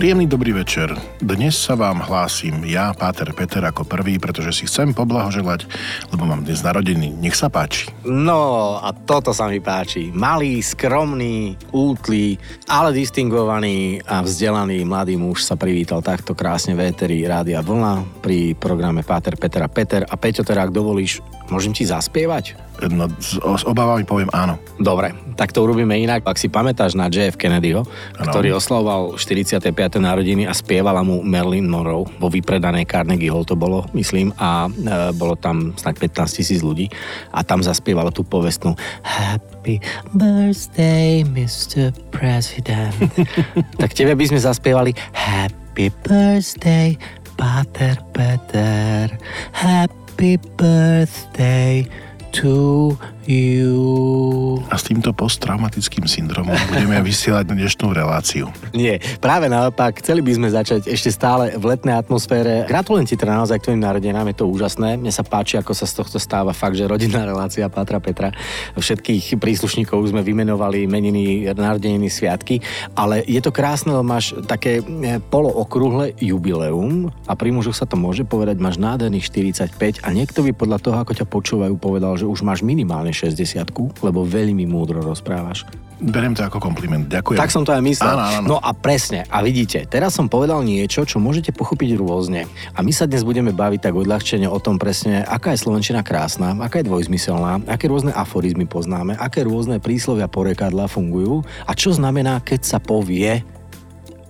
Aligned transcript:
Príjemný 0.00 0.24
dobrý 0.24 0.56
večer. 0.56 0.96
Dnes 1.20 1.60
sa 1.60 1.76
vám 1.76 2.00
hlásim 2.00 2.56
ja, 2.64 2.96
Páter 2.96 3.36
Peter, 3.36 3.60
ako 3.60 3.84
prvý, 3.84 4.16
pretože 4.16 4.56
si 4.56 4.64
chcem 4.64 4.96
poblahoželať, 4.96 5.68
lebo 6.08 6.24
mám 6.24 6.40
dnes 6.40 6.64
narodení. 6.64 7.12
Nech 7.12 7.36
sa 7.36 7.52
páči. 7.52 7.92
No 8.08 8.80
a 8.80 8.96
toto 8.96 9.36
sa 9.36 9.44
mi 9.52 9.60
páči. 9.60 10.08
Malý, 10.08 10.64
skromný, 10.64 11.52
útlý, 11.76 12.40
ale 12.64 12.96
distingovaný 12.96 14.00
a 14.08 14.24
vzdelaný 14.24 14.88
mladý 14.88 15.20
muž 15.20 15.44
sa 15.44 15.60
privítal 15.60 16.00
takto 16.00 16.32
krásne 16.32 16.72
v 16.72 16.88
éteri 16.88 17.20
Rádia 17.28 17.60
Vlna 17.60 18.24
pri 18.24 18.56
programe 18.56 19.04
Páter 19.04 19.36
Peter 19.36 19.60
a 19.60 19.68
Peter. 19.68 20.08
A 20.08 20.16
Peťo, 20.16 20.40
teda, 20.48 20.64
ak 20.64 20.72
dovolíš, 20.72 21.20
môžem 21.52 21.76
ti 21.76 21.84
zaspievať? 21.84 22.56
No, 22.88 23.04
s, 23.20 23.36
s 23.36 23.64
obávami 23.68 24.08
poviem 24.08 24.32
áno. 24.32 24.56
Dobre, 24.80 25.12
tak 25.40 25.56
to 25.56 25.64
urobíme 25.64 25.96
inak. 25.96 26.20
Ak 26.28 26.36
si 26.36 26.52
pamätáš 26.52 26.92
na 26.92 27.08
JF 27.08 27.40
Kennedyho, 27.40 27.88
ano. 27.88 28.28
ktorý 28.28 28.52
oslavoval 28.60 29.16
45. 29.16 29.72
narodiny 29.96 30.44
a 30.44 30.52
spievala 30.52 31.00
mu 31.00 31.24
Merlin 31.24 31.64
Monroe 31.64 32.04
vo 32.20 32.28
vypredanej 32.28 32.84
Carnegie 32.84 33.32
Hall 33.32 33.48
to 33.48 33.56
bolo, 33.56 33.88
myslím, 33.96 34.36
a 34.36 34.68
e, 34.68 35.16
bolo 35.16 35.40
tam 35.40 35.72
snad 35.80 35.96
15 35.96 36.36
tisíc 36.36 36.60
ľudí 36.60 36.92
a 37.32 37.40
tam 37.40 37.64
zaspievalo 37.64 38.12
tú 38.12 38.20
povestnú 38.20 38.76
Happy 39.00 39.80
birthday, 40.12 41.24
Mr. 41.24 41.96
President. 42.12 42.92
tak 43.80 43.96
tebe 43.96 44.12
by 44.12 44.24
sme 44.28 44.44
zaspievali 44.44 44.92
Happy 45.16 45.88
birthday, 46.04 47.00
Pater 47.40 47.96
Peter. 48.12 49.08
Happy 49.56 50.36
birthday 50.60 51.88
to 52.36 52.92
you. 53.30 54.58
A 54.70 54.74
s 54.74 54.86
týmto 54.86 55.14
posttraumatickým 55.14 56.06
syndromom 56.10 56.54
budeme 56.70 56.98
vysielať 57.08 57.54
dnešnú 57.54 57.94
reláciu. 57.94 58.50
Nie, 58.74 58.98
práve 59.22 59.46
naopak, 59.46 60.02
chceli 60.02 60.22
by 60.22 60.32
sme 60.34 60.48
začať 60.50 60.90
ešte 60.90 61.14
stále 61.14 61.54
v 61.54 61.64
letnej 61.70 61.94
atmosfére. 61.98 62.66
Gratulujem 62.66 63.06
ti 63.06 63.14
teda 63.14 63.38
naozaj 63.38 63.62
k 63.62 63.70
tvojim 63.70 63.82
narodenám, 63.82 64.30
je 64.34 64.36
to 64.42 64.50
úžasné. 64.50 64.98
Mne 64.98 65.14
sa 65.14 65.22
páči, 65.22 65.58
ako 65.58 65.72
sa 65.74 65.86
z 65.86 65.94
tohto 66.02 66.18
stáva 66.18 66.50
fakt, 66.50 66.74
že 66.74 66.90
rodinná 66.90 67.22
relácia 67.22 67.66
Pátra 67.70 68.02
Petra. 68.02 68.34
Všetkých 68.74 69.38
príslušníkov 69.38 70.10
sme 70.10 70.26
vymenovali 70.26 70.90
meniny, 70.90 71.46
narodeniny, 71.50 72.10
sviatky, 72.10 72.58
ale 72.98 73.22
je 73.26 73.38
to 73.42 73.54
krásne, 73.54 73.94
lebo 73.94 74.06
máš 74.06 74.34
také 74.46 74.82
eh, 74.82 75.18
polookrúhle 75.22 76.18
jubileum 76.18 77.10
a 77.26 77.32
pri 77.38 77.54
mužoch 77.54 77.78
sa 77.78 77.86
to 77.86 77.94
môže 77.94 78.26
povedať, 78.26 78.58
máš 78.58 78.78
nádherných 78.78 79.26
45 79.26 80.02
a 80.02 80.08
niekto 80.10 80.42
by 80.42 80.50
podľa 80.54 80.78
toho, 80.82 80.96
ako 80.98 81.12
ťa 81.14 81.26
počúvajú, 81.26 81.74
povedal, 81.78 82.16
že 82.18 82.26
už 82.26 82.42
máš 82.42 82.62
minimálne 82.62 83.12
60 83.28 84.00
lebo 84.00 84.24
veľmi 84.24 84.64
múdro 84.64 85.04
rozprávaš. 85.04 85.68
Beriem 86.00 86.32
to 86.32 86.40
ako 86.40 86.56
kompliment, 86.56 87.12
ďakujem. 87.12 87.36
Tak 87.36 87.52
som 87.52 87.60
to 87.60 87.76
aj 87.76 87.84
myslel. 87.84 88.16
Áno, 88.16 88.24
áno. 88.24 88.46
No 88.48 88.56
a 88.56 88.72
presne, 88.72 89.28
a 89.28 89.44
vidíte, 89.44 89.84
teraz 89.84 90.16
som 90.16 90.32
povedal 90.32 90.64
niečo, 90.64 91.04
čo 91.04 91.20
môžete 91.20 91.52
pochopiť 91.52 92.00
rôzne. 92.00 92.48
A 92.72 92.80
my 92.80 92.88
sa 92.88 93.04
dnes 93.04 93.20
budeme 93.20 93.52
baviť 93.52 93.84
tak 93.84 93.92
odľahčene 93.92 94.48
o 94.48 94.56
tom 94.56 94.80
presne, 94.80 95.20
aká 95.20 95.52
je 95.52 95.60
Slovenčina 95.60 96.00
krásna, 96.00 96.56
aká 96.56 96.80
je 96.80 96.88
dvojzmyselná, 96.88 97.68
aké 97.68 97.92
rôzne 97.92 98.16
aforizmy 98.16 98.64
poznáme, 98.64 99.12
aké 99.20 99.44
rôzne 99.44 99.76
príslovia 99.76 100.24
porekadla 100.24 100.88
fungujú 100.88 101.44
a 101.68 101.76
čo 101.76 101.92
znamená, 101.92 102.40
keď 102.40 102.64
sa 102.64 102.78
povie. 102.80 103.44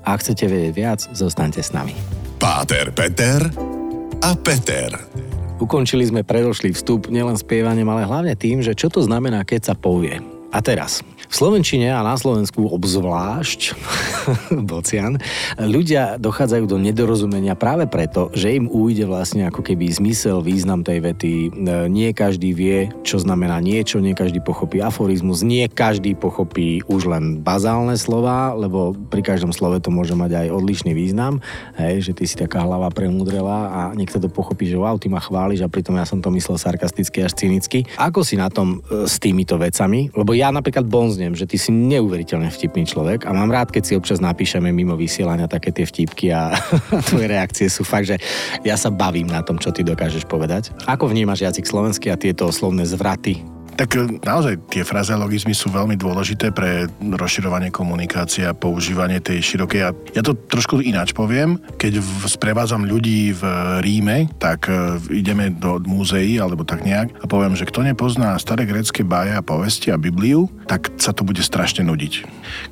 A 0.03 0.19
ak 0.19 0.27
chcete 0.27 0.51
vedieť 0.51 0.73
viac, 0.75 1.01
zostaňte 1.15 1.63
s 1.63 1.71
nami. 1.71 1.95
Páter 2.43 2.91
Peter 2.91 3.47
a 4.27 4.35
Peter. 4.35 5.30
Ukončili 5.61 6.09
sme 6.09 6.25
predošlý 6.25 6.73
vstup 6.73 7.13
nielen 7.13 7.37
spievaním, 7.37 7.93
ale 7.93 8.09
hlavne 8.09 8.33
tým, 8.33 8.65
že 8.65 8.73
čo 8.73 8.89
to 8.89 9.05
znamená, 9.05 9.45
keď 9.45 9.71
sa 9.71 9.75
povie. 9.77 10.40
A 10.51 10.59
teraz, 10.59 11.07
v 11.31 11.35
Slovenčine 11.39 11.95
a 11.95 12.03
na 12.03 12.19
Slovensku 12.19 12.67
obzvlášť, 12.67 13.79
bocian, 14.71 15.23
ľudia 15.63 16.19
dochádzajú 16.19 16.67
do 16.67 16.75
nedorozumenia 16.75 17.55
práve 17.55 17.87
preto, 17.87 18.35
že 18.35 18.59
im 18.59 18.67
ujde 18.67 19.07
vlastne 19.07 19.47
ako 19.47 19.63
keby 19.63 19.87
zmysel, 19.95 20.43
význam 20.43 20.83
tej 20.83 20.99
vety. 21.07 21.33
E, 21.47 21.49
nie 21.87 22.11
každý 22.11 22.51
vie, 22.51 22.91
čo 23.07 23.23
znamená 23.23 23.63
niečo, 23.63 24.03
nie 24.03 24.11
každý 24.11 24.43
pochopí 24.43 24.83
aforizmus, 24.83 25.47
nie 25.47 25.71
každý 25.71 26.19
pochopí 26.19 26.83
už 26.91 27.07
len 27.07 27.39
bazálne 27.47 27.95
slova, 27.95 28.51
lebo 28.59 28.99
pri 29.15 29.23
každom 29.23 29.55
slove 29.55 29.79
to 29.79 29.95
môže 29.95 30.19
mať 30.19 30.35
aj 30.35 30.47
odlišný 30.51 30.99
význam, 30.99 31.39
hej, 31.79 32.11
že 32.11 32.13
ty 32.19 32.27
si 32.27 32.35
taká 32.35 32.67
hlava 32.67 32.91
premudrela 32.91 33.71
a 33.71 33.81
niekto 33.95 34.19
to 34.19 34.27
pochopí, 34.27 34.67
že 34.67 34.75
wow, 34.75 34.99
ty 34.99 35.07
ma 35.07 35.23
chváliš 35.23 35.63
a 35.63 35.71
pritom 35.71 35.95
ja 35.95 36.03
som 36.03 36.19
to 36.19 36.35
myslel 36.35 36.59
sarkasticky 36.59 37.23
až 37.23 37.39
cynicky. 37.39 37.87
Ako 38.03 38.27
si 38.27 38.35
na 38.35 38.51
tom 38.51 38.83
e, 38.91 39.07
s 39.07 39.23
týmito 39.23 39.55
vecami? 39.55 40.11
Lebo 40.11 40.40
ja 40.41 40.49
napríklad 40.49 40.89
bonz 40.89 41.21
zúzniem, 41.21 41.37
že 41.37 41.45
ty 41.45 41.61
si 41.61 41.69
neuveriteľne 41.69 42.49
vtipný 42.49 42.89
človek 42.89 43.29
a 43.29 43.37
mám 43.37 43.53
rád, 43.53 43.69
keď 43.69 43.83
si 43.85 43.93
občas 43.93 44.25
napíšeme 44.25 44.73
mimo 44.73 44.97
vysielania 44.97 45.45
také 45.45 45.69
tie 45.69 45.85
vtipky 45.85 46.33
a 46.33 46.57
tvoje 47.13 47.29
reakcie 47.29 47.69
sú 47.69 47.85
fakt, 47.85 48.09
že 48.09 48.17
ja 48.65 48.81
sa 48.81 48.89
bavím 48.89 49.29
na 49.29 49.45
tom, 49.45 49.61
čo 49.61 49.69
ty 49.69 49.85
dokážeš 49.85 50.25
povedať. 50.25 50.73
Ako 50.89 51.13
vnímaš 51.13 51.45
jazyk 51.45 51.69
slovenský 51.69 52.09
a 52.09 52.17
tieto 52.17 52.49
slovné 52.49 52.89
zvraty 52.89 53.60
tak 53.77 53.97
e, 53.97 54.21
naozaj 54.23 54.71
tie 54.71 54.83
frazeologizmy 54.87 55.55
sú 55.55 55.71
veľmi 55.71 55.99
dôležité 55.99 56.51
pre 56.55 56.89
rozširovanie 57.01 57.73
komunikácie 57.73 58.47
a 58.47 58.57
používanie 58.57 59.19
tej 59.21 59.43
širokej. 59.43 59.81
Ja, 59.81 59.91
ja 60.17 60.23
to 60.23 60.35
trošku 60.35 60.81
ináč 60.81 61.13
poviem. 61.13 61.59
Keď 61.77 62.01
sprevádzam 62.27 62.87
ľudí 62.87 63.35
v 63.35 63.43
Ríme, 63.83 64.31
tak 64.39 64.71
uh, 64.71 64.97
ideme 65.11 65.53
do 65.53 65.83
múzeí 65.83 66.39
alebo 66.39 66.63
tak 66.63 66.87
nejak 66.87 67.13
a 67.21 67.27
poviem, 67.27 67.57
že 67.57 67.67
kto 67.69 67.85
nepozná 67.85 68.37
staré 68.39 68.65
grecké 68.65 69.03
báje 69.03 69.35
a 69.35 69.45
povesti 69.45 69.91
a 69.91 70.01
Bibliu, 70.01 70.49
tak 70.71 70.93
sa 71.01 71.11
to 71.11 71.27
bude 71.27 71.43
strašne 71.43 71.85
nudiť. 71.87 72.25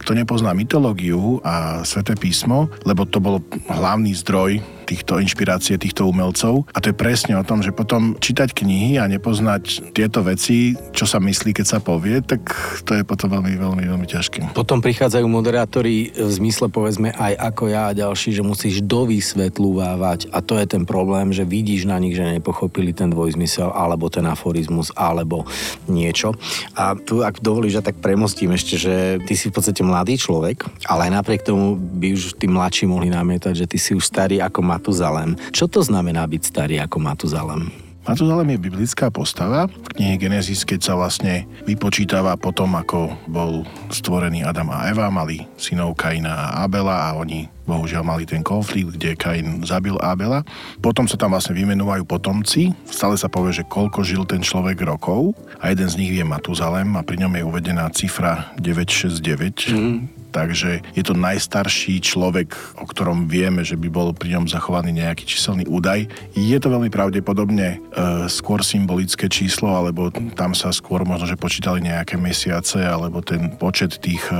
Kto 0.04 0.14
nepozná 0.14 0.54
mytológiu 0.54 1.42
a 1.42 1.82
sveté 1.82 2.14
písmo, 2.14 2.70
lebo 2.86 3.04
to 3.08 3.18
bol 3.18 3.42
hlavný 3.68 4.14
zdroj 4.14 4.77
týchto 4.88 5.20
inšpirácie 5.20 5.76
týchto 5.76 6.08
umelcov. 6.08 6.64
A 6.72 6.80
to 6.80 6.88
je 6.88 6.96
presne 6.96 7.36
o 7.36 7.44
tom, 7.44 7.60
že 7.60 7.76
potom 7.76 8.16
čítať 8.16 8.56
knihy 8.56 8.96
a 8.96 9.04
nepoznať 9.04 9.92
tieto 9.92 10.24
veci, 10.24 10.72
čo 10.96 11.04
sa 11.04 11.20
myslí, 11.20 11.52
keď 11.52 11.66
sa 11.68 11.78
povie, 11.84 12.24
tak 12.24 12.48
to 12.88 12.96
je 12.96 13.04
potom 13.04 13.36
veľmi, 13.36 13.60
veľmi, 13.60 13.84
veľmi 13.84 14.06
ťažké. 14.08 14.56
Potom 14.56 14.80
prichádzajú 14.80 15.28
moderátori 15.28 16.08
v 16.16 16.30
zmysle 16.32 16.72
povedzme 16.72 17.12
aj 17.12 17.36
ako 17.52 17.64
ja 17.68 17.92
a 17.92 17.96
ďalší, 17.96 18.32
že 18.32 18.40
musíš 18.40 18.80
dovysvetľúvať 18.80 20.32
a 20.32 20.38
to 20.40 20.56
je 20.56 20.64
ten 20.64 20.88
problém, 20.88 21.36
že 21.36 21.44
vidíš 21.44 21.84
na 21.84 22.00
nich, 22.00 22.16
že 22.16 22.24
nepochopili 22.24 22.96
ten 22.96 23.12
dvojzmysel 23.12 23.68
alebo 23.68 24.08
ten 24.08 24.24
aforizmus 24.24 24.88
alebo 24.96 25.44
niečo. 25.84 26.32
A 26.72 26.96
tu, 26.96 27.20
ak 27.20 27.44
dovolíš, 27.44 27.82
ja 27.82 27.84
tak 27.84 28.00
premostím 28.00 28.56
ešte, 28.56 28.80
že 28.80 28.94
ty 29.28 29.36
si 29.36 29.52
v 29.52 29.54
podstate 29.58 29.84
mladý 29.84 30.16
človek, 30.16 30.64
ale 30.88 31.10
aj 31.10 31.12
napriek 31.20 31.42
tomu 31.44 31.76
by 31.76 32.16
už 32.16 32.38
tí 32.38 32.46
mladší 32.48 32.88
mohli 32.88 33.12
namietať, 33.12 33.52
že 33.52 33.66
ty 33.68 33.76
si 33.76 33.92
už 33.92 34.06
starý 34.06 34.40
ako 34.40 34.60
má 34.64 34.77
Matuzalem. 34.78 35.34
Čo 35.50 35.66
to 35.66 35.82
znamená 35.82 36.22
byť 36.30 36.42
starý 36.46 36.78
ako 36.78 37.02
Matuzalem? 37.02 37.74
Matuzalem 38.06 38.56
je 38.56 38.64
biblická 38.70 39.10
postava 39.12 39.68
v 39.68 39.88
knihe 39.98 40.16
Genesis, 40.16 40.64
keď 40.64 40.80
sa 40.80 40.94
vlastne 40.96 41.44
vypočítava 41.68 42.38
potom, 42.40 42.72
ako 42.78 43.12
bol 43.28 43.68
stvorený 43.92 44.46
Adam 44.46 44.72
a 44.72 44.88
Eva, 44.88 45.12
mali 45.12 45.44
synov 45.60 45.92
Kaina 45.98 46.32
a 46.32 46.64
Abela 46.64 47.10
a 47.10 47.18
oni 47.18 47.50
bohužiaľ 47.68 48.06
mali 48.06 48.24
ten 48.24 48.40
konflikt, 48.40 48.96
kde 48.96 49.12
Kain 49.12 49.60
zabil 49.60 49.92
Abela. 50.00 50.40
Potom 50.80 51.04
sa 51.04 51.20
tam 51.20 51.36
vlastne 51.36 51.52
vymenúvajú 51.52 52.08
potomci. 52.08 52.72
Stále 52.88 53.20
sa 53.20 53.28
povie, 53.28 53.52
že 53.52 53.68
koľko 53.68 54.00
žil 54.00 54.24
ten 54.24 54.40
človek 54.40 54.80
rokov 54.88 55.36
a 55.60 55.68
jeden 55.68 55.90
z 55.90 55.98
nich 56.00 56.14
je 56.14 56.24
Matuzalem 56.24 56.88
a 56.96 57.04
pri 57.04 57.20
ňom 57.26 57.34
je 57.34 57.42
uvedená 57.44 57.90
cifra 57.92 58.56
969. 58.56 59.74
Mm 59.74 60.17
takže 60.30 60.84
je 60.94 61.02
to 61.04 61.16
najstarší 61.16 62.00
človek, 62.04 62.54
o 62.78 62.86
ktorom 62.86 63.26
vieme, 63.26 63.64
že 63.64 63.74
by 63.74 63.88
bol 63.88 64.10
pri 64.12 64.38
ňom 64.38 64.46
zachovaný 64.48 64.94
nejaký 64.96 65.24
číselný 65.24 65.64
údaj. 65.68 66.08
Je 66.36 66.58
to 66.60 66.68
veľmi 66.68 66.92
pravdepodobne 66.92 67.76
e, 67.76 67.78
skôr 68.30 68.60
symbolické 68.62 69.26
číslo, 69.26 69.72
alebo 69.72 70.12
tam 70.34 70.52
sa 70.52 70.72
skôr 70.72 71.04
možno, 71.04 71.28
že 71.28 71.40
počítali 71.40 71.84
nejaké 71.84 72.16
mesiace, 72.20 72.84
alebo 72.84 73.24
ten 73.24 73.56
počet 73.56 74.00
tých 74.00 74.22
e, 74.30 74.36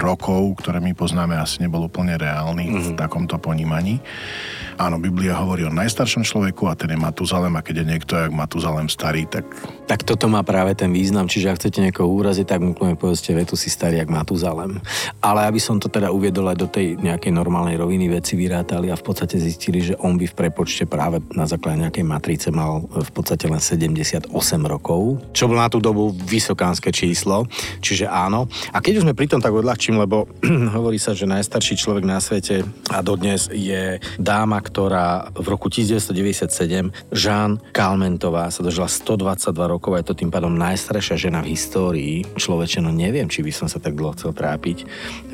rokov, 0.00 0.60
ktoré 0.64 0.80
my 0.80 0.92
poznáme, 0.96 1.36
asi 1.36 1.62
nebol 1.64 1.86
úplne 1.86 2.16
reálny 2.16 2.66
mm-hmm. 2.68 2.82
v 2.82 2.88
mhm. 2.92 2.98
takomto 2.98 3.36
ponímaní. 3.40 4.00
Áno, 4.80 4.96
Biblia 4.96 5.36
hovorí 5.36 5.68
o 5.68 5.72
najstaršom 5.72 6.24
človeku 6.24 6.66
a 6.66 6.74
ten 6.74 6.90
je 6.90 6.98
Matuzalem 6.98 7.52
a 7.54 7.62
keď 7.62 7.84
je 7.84 7.90
niekto 7.92 8.12
jak 8.16 8.32
Matuzalem 8.32 8.88
starý, 8.88 9.28
tak... 9.28 9.44
Tak 9.86 10.02
toto 10.02 10.26
má 10.32 10.40
práve 10.42 10.72
ten 10.72 10.88
význam, 10.90 11.28
čiže 11.28 11.52
ak 11.52 11.60
chcete 11.60 11.84
niekoho 11.84 12.08
úraziť, 12.08 12.46
tak 12.48 12.60
mu 12.64 12.72
povedzte, 12.74 13.36
že 13.36 13.44
tu 13.44 13.54
si 13.54 13.68
starý 13.68 14.00
jak 14.00 14.10
Matuzalem. 14.10 14.80
Ale 15.20 15.46
aby 15.46 15.60
som 15.60 15.78
to 15.78 15.90
teda 15.90 16.10
uviedol 16.10 16.50
aj 16.50 16.58
do 16.58 16.68
tej 16.68 16.98
nejakej 16.98 17.32
normálnej 17.34 17.78
roviny 17.78 18.08
veci 18.12 18.38
vyrátali 18.38 18.88
a 18.88 18.96
v 18.98 19.04
podstate 19.04 19.38
zistili, 19.38 19.82
že 19.82 19.98
on 20.00 20.18
by 20.18 20.26
v 20.28 20.34
prepočte 20.34 20.84
práve 20.86 21.22
na 21.34 21.46
základe 21.46 21.82
nejakej 21.82 22.04
matrice 22.06 22.48
mal 22.50 22.86
v 22.86 23.10
podstate 23.10 23.48
len 23.48 23.60
78 23.60 24.30
rokov, 24.64 25.20
čo 25.34 25.48
bolo 25.48 25.60
na 25.60 25.70
tú 25.70 25.78
dobu 25.78 26.12
vysokánske 26.12 26.94
číslo. 26.94 27.46
Čiže 27.80 28.06
áno. 28.08 28.46
A 28.70 28.78
keď 28.78 29.02
už 29.02 29.04
sme 29.08 29.18
pri 29.18 29.30
tom 29.30 29.40
tak 29.42 29.52
odľahčím, 29.52 29.98
lebo 29.98 30.28
hovorí 30.76 30.96
sa, 31.00 31.16
že 31.16 31.28
najstarší 31.28 31.74
človek 31.78 32.04
na 32.06 32.22
svete 32.22 32.62
a 32.92 32.98
dodnes 33.00 33.48
je 33.50 33.98
dáma, 34.18 34.60
ktorá 34.62 35.32
v 35.34 35.46
roku 35.48 35.66
1997 35.72 36.92
Jean 37.12 37.58
Kalmentová 37.72 38.48
sa 38.52 38.60
dožila 38.60 38.86
122 38.86 39.52
rokov 39.66 39.90
a 39.94 40.00
je 40.00 40.06
to 40.12 40.18
tým 40.18 40.30
pádom 40.30 40.52
najstaršia 40.54 41.18
žena 41.18 41.40
v 41.42 41.54
histórii. 41.54 42.16
Človeče, 42.36 42.84
no 42.84 42.90
neviem, 42.92 43.26
či 43.26 43.40
by 43.42 43.52
som 43.52 43.66
sa 43.66 43.82
tak 43.82 43.96
dlho 43.98 44.14
chcel 44.14 44.32
trápiť, 44.36 44.84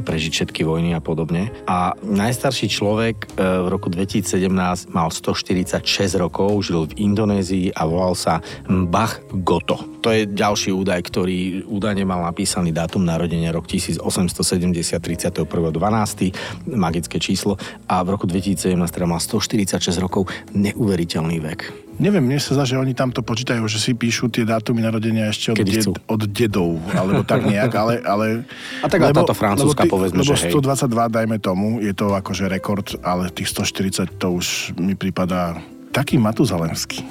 prežiť 0.03 0.31
všetky 0.33 0.63
vojny 0.63 0.95
a 0.95 1.01
podobne. 1.03 1.51
A 1.67 1.95
najstarší 2.01 2.71
človek 2.71 3.17
e, 3.25 3.27
v 3.43 3.67
roku 3.67 3.91
2017 3.91 4.91
mal 4.95 5.09
146 5.11 5.83
rokov, 6.17 6.55
žil 6.65 6.87
v 6.89 6.97
Indonézii 7.11 7.75
a 7.75 7.83
volal 7.85 8.15
sa 8.15 8.41
Mbach 8.71 9.21
Goto. 9.43 9.98
To 10.09 10.17
je 10.17 10.25
ďalší 10.25 10.73
údaj, 10.73 11.05
ktorý 11.05 11.69
údajne 11.69 12.09
mal 12.09 12.25
napísaný 12.25 12.73
dátum 12.73 13.05
narodenia 13.05 13.53
rok 13.53 13.69
1870 13.69 14.41
31.12. 15.05 15.45
magické 16.73 17.21
číslo 17.21 17.61
a 17.85 18.01
v 18.01 18.17
roku 18.17 18.25
2017 18.25 18.73
teda 18.89 19.05
mal 19.05 19.21
146 19.21 20.01
rokov 20.01 20.33
neuveriteľný 20.57 21.45
vek. 21.45 21.61
Neviem, 22.01 22.25
mne 22.25 22.41
sa 22.41 22.57
zdá, 22.57 22.65
že 22.65 22.81
oni 22.81 22.97
tamto 22.97 23.21
počítajú, 23.21 23.61
že 23.69 23.77
si 23.77 23.93
píšu 23.93 24.33
tie 24.33 24.49
dátumy 24.49 24.81
narodenia 24.81 25.29
ešte 25.29 25.53
od, 25.53 25.61
ded, 25.61 25.85
od 25.93 26.23
dedov, 26.25 26.81
alebo 26.97 27.21
tak 27.21 27.45
nejak, 27.45 27.73
ale... 27.77 28.01
ale 28.01 28.27
a 28.81 28.89
tak 28.89 29.05
lebo, 29.05 29.29
táto 29.29 29.37
francúzska 29.37 29.85
lebo 29.85 29.93
povedzme, 29.93 30.25
lebo 30.25 30.33
že 30.33 30.49
122, 30.49 30.89
hej. 30.89 31.09
dajme 31.21 31.37
tomu, 31.37 31.85
je 31.85 31.93
to 31.93 32.17
akože 32.17 32.49
rekord, 32.49 32.97
ale 33.05 33.29
tých 33.29 33.53
140 33.53 34.09
to 34.17 34.41
už 34.41 34.73
mi 34.81 34.97
prípada 34.97 35.61
taký 35.91 36.21
matuzalemský. 36.21 37.03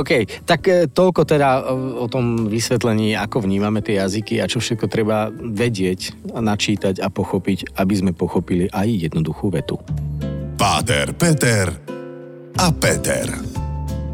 OK, 0.00 0.10
tak 0.48 0.60
e, 0.66 0.90
toľko 0.90 1.22
teda 1.28 1.62
o 2.00 2.06
tom 2.10 2.50
vysvetlení, 2.50 3.14
ako 3.14 3.44
vnímame 3.44 3.84
tie 3.84 4.02
jazyky 4.02 4.42
a 4.42 4.50
čo 4.50 4.58
všetko 4.58 4.86
treba 4.88 5.30
vedieť, 5.30 6.32
načítať 6.34 6.98
a 7.00 7.08
pochopiť, 7.12 7.78
aby 7.78 7.94
sme 7.94 8.12
pochopili 8.16 8.66
aj 8.72 8.88
jednoduchú 9.08 9.52
vetu. 9.52 9.76
Páter, 10.56 11.12
Peter 11.12 11.68
a 12.56 12.72
Peter. 12.72 13.28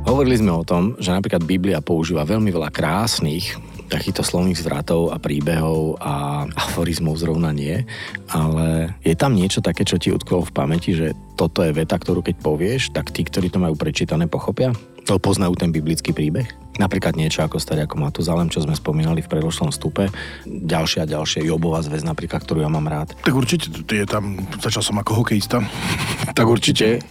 Hovorili 0.03 0.43
sme 0.43 0.50
o 0.50 0.67
tom, 0.67 0.99
že 0.99 1.15
napríklad 1.15 1.47
Biblia 1.47 1.79
používa 1.79 2.27
veľmi 2.27 2.50
veľa 2.50 2.75
krásnych 2.75 3.55
takýchto 3.93 4.25
slovných 4.25 4.56
zvratov 4.56 5.12
a 5.12 5.21
príbehov 5.21 6.00
a 6.00 6.49
aforizmov 6.49 7.21
zrovna 7.21 7.53
nie, 7.53 7.85
ale 8.33 8.97
je 9.05 9.12
tam 9.12 9.37
niečo 9.37 9.61
také, 9.61 9.85
čo 9.85 10.00
ti 10.00 10.09
utkvelo 10.09 10.49
v 10.49 10.56
pamäti, 10.56 10.97
že 10.97 11.12
toto 11.37 11.61
je 11.61 11.77
veta, 11.77 12.00
ktorú 12.00 12.25
keď 12.25 12.41
povieš, 12.41 12.97
tak 12.97 13.12
tí, 13.12 13.29
ktorí 13.29 13.53
to 13.53 13.61
majú 13.61 13.77
prečítané, 13.77 14.25
pochopia? 14.25 14.73
To 15.11 15.19
poznajú 15.19 15.59
ten 15.59 15.75
biblický 15.75 16.15
príbeh? 16.15 16.47
Napríklad 16.81 17.21
niečo 17.21 17.44
ako 17.44 17.61
starý 17.61 17.85
ako 17.85 18.00
Matuzalem, 18.00 18.49
čo 18.49 18.65
sme 18.65 18.73
spomínali 18.73 19.21
v 19.21 19.29
predošlom 19.29 19.69
stupe. 19.75 20.09
Ďalšia 20.49 21.05
a 21.05 21.11
ďalšia 21.11 21.45
Jobová 21.45 21.85
zväz 21.85 22.00
napríklad, 22.00 22.41
ktorú 22.41 22.65
ja 22.65 22.71
mám 22.73 22.88
rád. 22.88 23.12
Tak 23.21 23.35
určite, 23.37 23.69
je 23.69 24.06
tam, 24.09 24.41
začal 24.56 24.81
som 24.81 24.97
ako 24.97 25.21
hokejista. 25.21 25.61
tak 26.38 26.47
určite 26.49 27.05